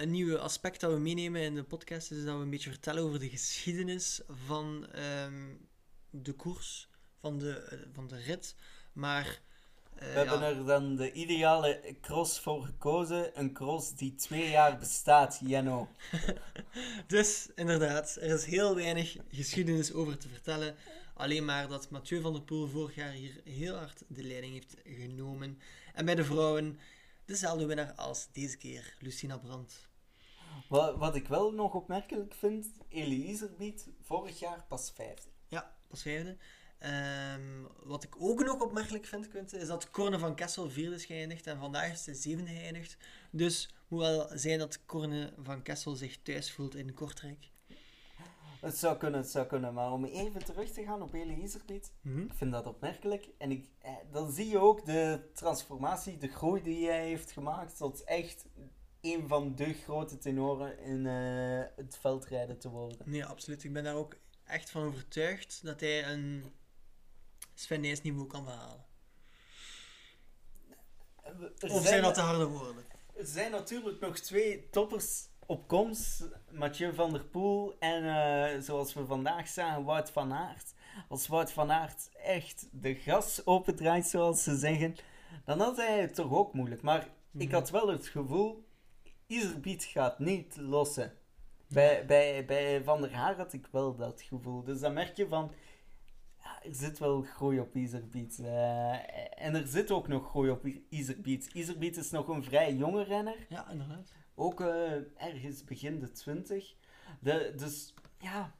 [0.00, 3.02] een nieuwe aspect dat we meenemen in de podcast is dat we een beetje vertellen
[3.02, 5.46] over de geschiedenis van ehm,
[6.10, 6.88] de koers,
[7.20, 8.54] van de, eh, van de rit.
[8.92, 9.40] Maar.
[9.94, 13.38] eh, We hebben ja, er dan de ideale cross voor gekozen.
[13.38, 15.88] Een cross die twee jaar bestaat, Jenno.
[17.06, 20.74] Dus inderdaad, er is heel weinig geschiedenis over te vertellen.
[21.20, 24.76] Alleen maar dat Mathieu van der Poel vorig jaar hier heel hard de leiding heeft
[24.84, 25.58] genomen.
[25.94, 26.78] En bij de vrouwen
[27.24, 29.88] dezelfde winnaar als deze keer, Lucina Brandt.
[30.68, 35.28] Wat, wat ik wel nog opmerkelijk vind, Elie Iserbiet, vorig jaar pas vijfde.
[35.48, 36.36] Ja, pas vijfde.
[36.78, 41.04] Ehm, wat ik ook nog opmerkelijk vind, Quinten, is dat Corne van Kessel vierde is
[41.04, 42.96] geëindigd en vandaag is hij zevende geëindigd.
[43.30, 47.50] Dus moet wel zijn dat Corne van Kessel zich thuis voelt in Kortrijk.
[48.60, 49.74] Het zou kunnen, het zou kunnen.
[49.74, 53.28] Maar om even terug te gaan op Elie Iserbiet, ik vind dat opmerkelijk.
[53.38, 57.76] En ik, eh, dan zie je ook de transformatie, de groei die hij heeft gemaakt
[57.76, 58.46] tot echt
[59.00, 62.98] een van de grote tenoren in eh, het veldrijden te worden.
[63.04, 63.64] Nee, absoluut.
[63.64, 66.44] Ik ben daar ook echt van overtuigd dat hij een
[67.54, 68.84] Sven Nys niveau kan behalen.
[71.58, 72.84] Er Of zijn dat te harde woorden?
[73.14, 76.28] Er zijn natuurlijk nog twee toppers op komst.
[76.50, 80.74] Mathieu van der Poel en eh, zoals we vandaag zagen, Wout van Aert.
[81.08, 84.94] Als Wout van Aert echt de gas opendraait, zoals ze zeggen,
[85.44, 86.82] dan had hij het toch ook moeilijk.
[86.82, 87.54] Maar ik Mhm.
[87.54, 88.64] had wel het gevoel,
[89.26, 91.12] Iserbiet gaat niet lossen.
[91.68, 94.62] Bij, bij, bij Van der Haar had ik wel dat gevoel.
[94.64, 95.52] Dus dan merk je van,
[96.42, 98.38] ja, er zit wel groei op Iserbiet.
[98.38, 101.50] Eh, en er zit ook nog groei op Iserbiet.
[101.52, 103.46] Iserbiet is nog een vrij jonge renner.
[103.48, 104.12] Ja, inderdaad.
[104.40, 106.74] Ook eh, ergens begin de 20.
[107.20, 108.54] De, dus ja,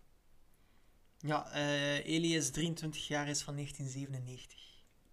[1.18, 4.58] Ja, eh Eli is 23 jaar, is van 1997.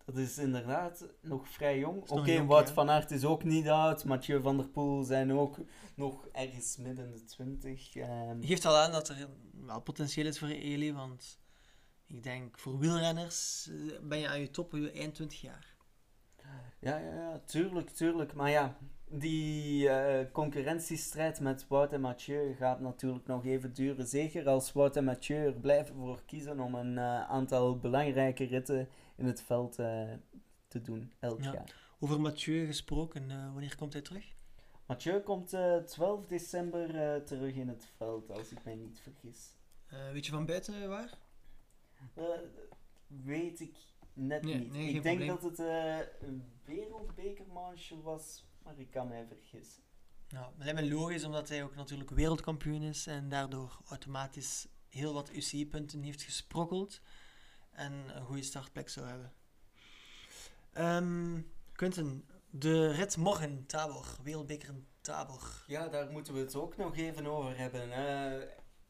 [0.06, 2.10] dat is inderdaad nog vrij jong.
[2.10, 2.74] Oké, jong, Wout ja.
[2.74, 4.04] van Aert is ook niet oud.
[4.06, 5.58] Mathieu van der Poel zijn ook
[5.96, 7.96] nog ergens midden de 20.
[7.96, 8.42] ehm.
[8.42, 9.30] Geeft al aan dat er
[9.66, 11.40] wel potentieel is voor Eli, want
[12.06, 15.76] ik denk voor wielrenners eh, ben je aan je top op je eind 20 jaar.
[16.80, 18.34] Ja, ja, ja, tuurlijk, tuurlijk.
[18.34, 18.78] Maar ja,
[19.10, 24.08] die eh, concurrentiestrijd met Wout en Mathieu gaat natuurlijk nog even duren.
[24.08, 28.90] Zeker als Wout en Mathieu er blijven voor kiezen om een eh, aantal belangrijke ritten
[29.16, 30.14] in het veld eh,
[30.68, 31.52] te doen elk Ja.
[31.54, 31.96] jaar.
[32.00, 34.34] Over Mathieu gesproken, wanneer komt hij terug?
[34.86, 39.56] Mathieu komt eh 12 december terug in het veld, als ik mij niet vergis.
[40.14, 41.18] Weet je van buiten waar?
[43.08, 43.76] Weet ik
[44.14, 44.72] net Nee, niet.
[44.72, 45.28] nee, ik denk probleem.
[45.28, 45.60] dat het
[46.22, 49.84] een wereldbekermanche was, maar ik kan mij vergissen.
[50.30, 55.14] Nou, dat lijkt me logisch, omdat hij ook natuurlijk wereldkampioen is en daardoor automatisch heel
[55.14, 57.02] wat UCI-punten heeft gesprokkeld
[57.72, 59.34] en een goede startplek zou hebben.
[60.74, 61.42] Ehm
[61.72, 65.64] Quinten, de rit morgen, Tabor, wereldbeker in Tabor.
[65.68, 67.90] Ja, daar moeten we het ook nog even over hebben.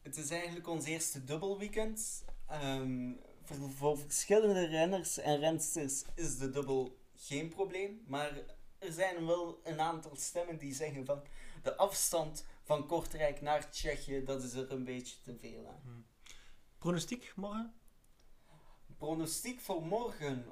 [0.02, 2.24] Het is eigenlijk ons eerste dubbelweekend.
[2.46, 3.12] Ehm
[3.42, 8.02] voor, voor verschillende renners en rensters is de dubbel geen probleem.
[8.06, 8.32] Maar
[8.78, 11.22] er zijn wel een aantal stemmen die zeggen van
[11.62, 16.06] de afstand van Kortrijk naar Tsjechië, dat is er een beetje te veel aan.
[16.78, 17.74] Pronostiek morgen?
[18.96, 20.44] Pronostiek voor morgen.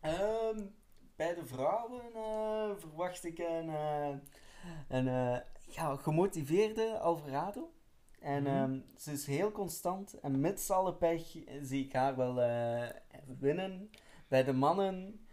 [0.00, 0.66] Ehm,
[1.16, 4.16] bij de vrouwen eh, verwacht ik een, eh,
[4.88, 7.72] een eh, ja, gemotiveerde Alvarado.
[8.20, 8.52] En Mhm.
[8.52, 10.20] ehm, ze is heel constant.
[10.20, 12.34] En met alle pech zie ik haar wel
[13.38, 13.90] winnen.
[14.28, 15.23] Bij de mannen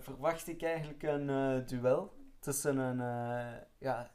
[0.00, 3.00] verwacht ik eigenlijk een eh, duel tussen een...
[3.00, 4.10] eh, ja,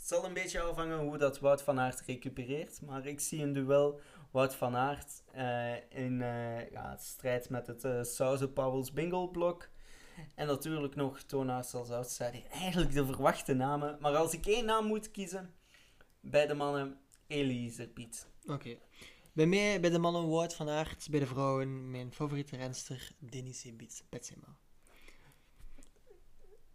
[0.00, 2.82] het zal een beetje afhangen hoe dat Wout van Aert recupereert.
[2.82, 7.84] Maar ik zie een duel Wout van Aert eh, in eh, ja, strijd met het
[7.84, 9.68] eh Sauze Pauwels Bingo blok.
[10.34, 12.42] En natuurlijk nog Tonaars als outsider.
[12.50, 13.96] Eigenlijk de verwachte namen.
[14.00, 15.54] Maar als ik één naam moet kiezen,
[16.20, 18.28] bij de mannen Elise Piet.
[18.46, 18.78] Oké.
[19.32, 23.74] Bij mij, bij de mannen Wout van Aert, bij de vrouwen mijn favoriete renster Denise
[24.08, 24.56] Betsema.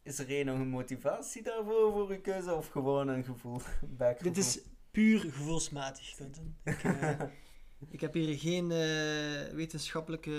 [0.04, 3.62] Is er nog een motivatie daarvoor voor uw keuze of gewoon een gevoel?
[4.22, 4.60] Dit is
[4.92, 6.58] puur gevoelsmatig, Quinten.
[6.64, 7.22] Ik, eh,
[7.96, 10.32] ik heb hier geen eh, wetenschappelijke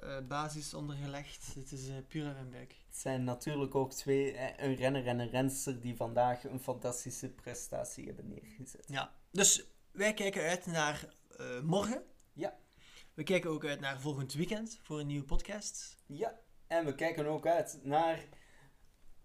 [0.00, 1.54] eh, basis onder gelegd.
[1.54, 2.74] Het is puur aan mijn buik.
[2.86, 8.06] Het zijn natuurlijk ook twee, een renner en een renster die vandaag een fantastische prestatie
[8.06, 8.84] hebben neergezet.
[8.86, 12.02] Ja, dus wij kijken uit naar eh, morgen.
[12.32, 12.58] Ja.
[13.14, 15.96] We kijken ook uit naar volgend weekend voor een nieuwe podcast.
[16.06, 18.28] Ja, en we kijken ook uit naar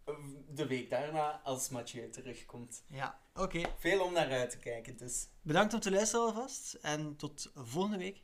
[0.03, 0.16] eh,
[0.47, 2.84] de week daarna als Mathieu terugkomt.
[2.88, 3.61] Ja, oké.
[3.78, 5.28] Veel om naar uit te kijken dus.
[5.41, 8.24] Bedankt om te luisteren alvast en tot volgende week.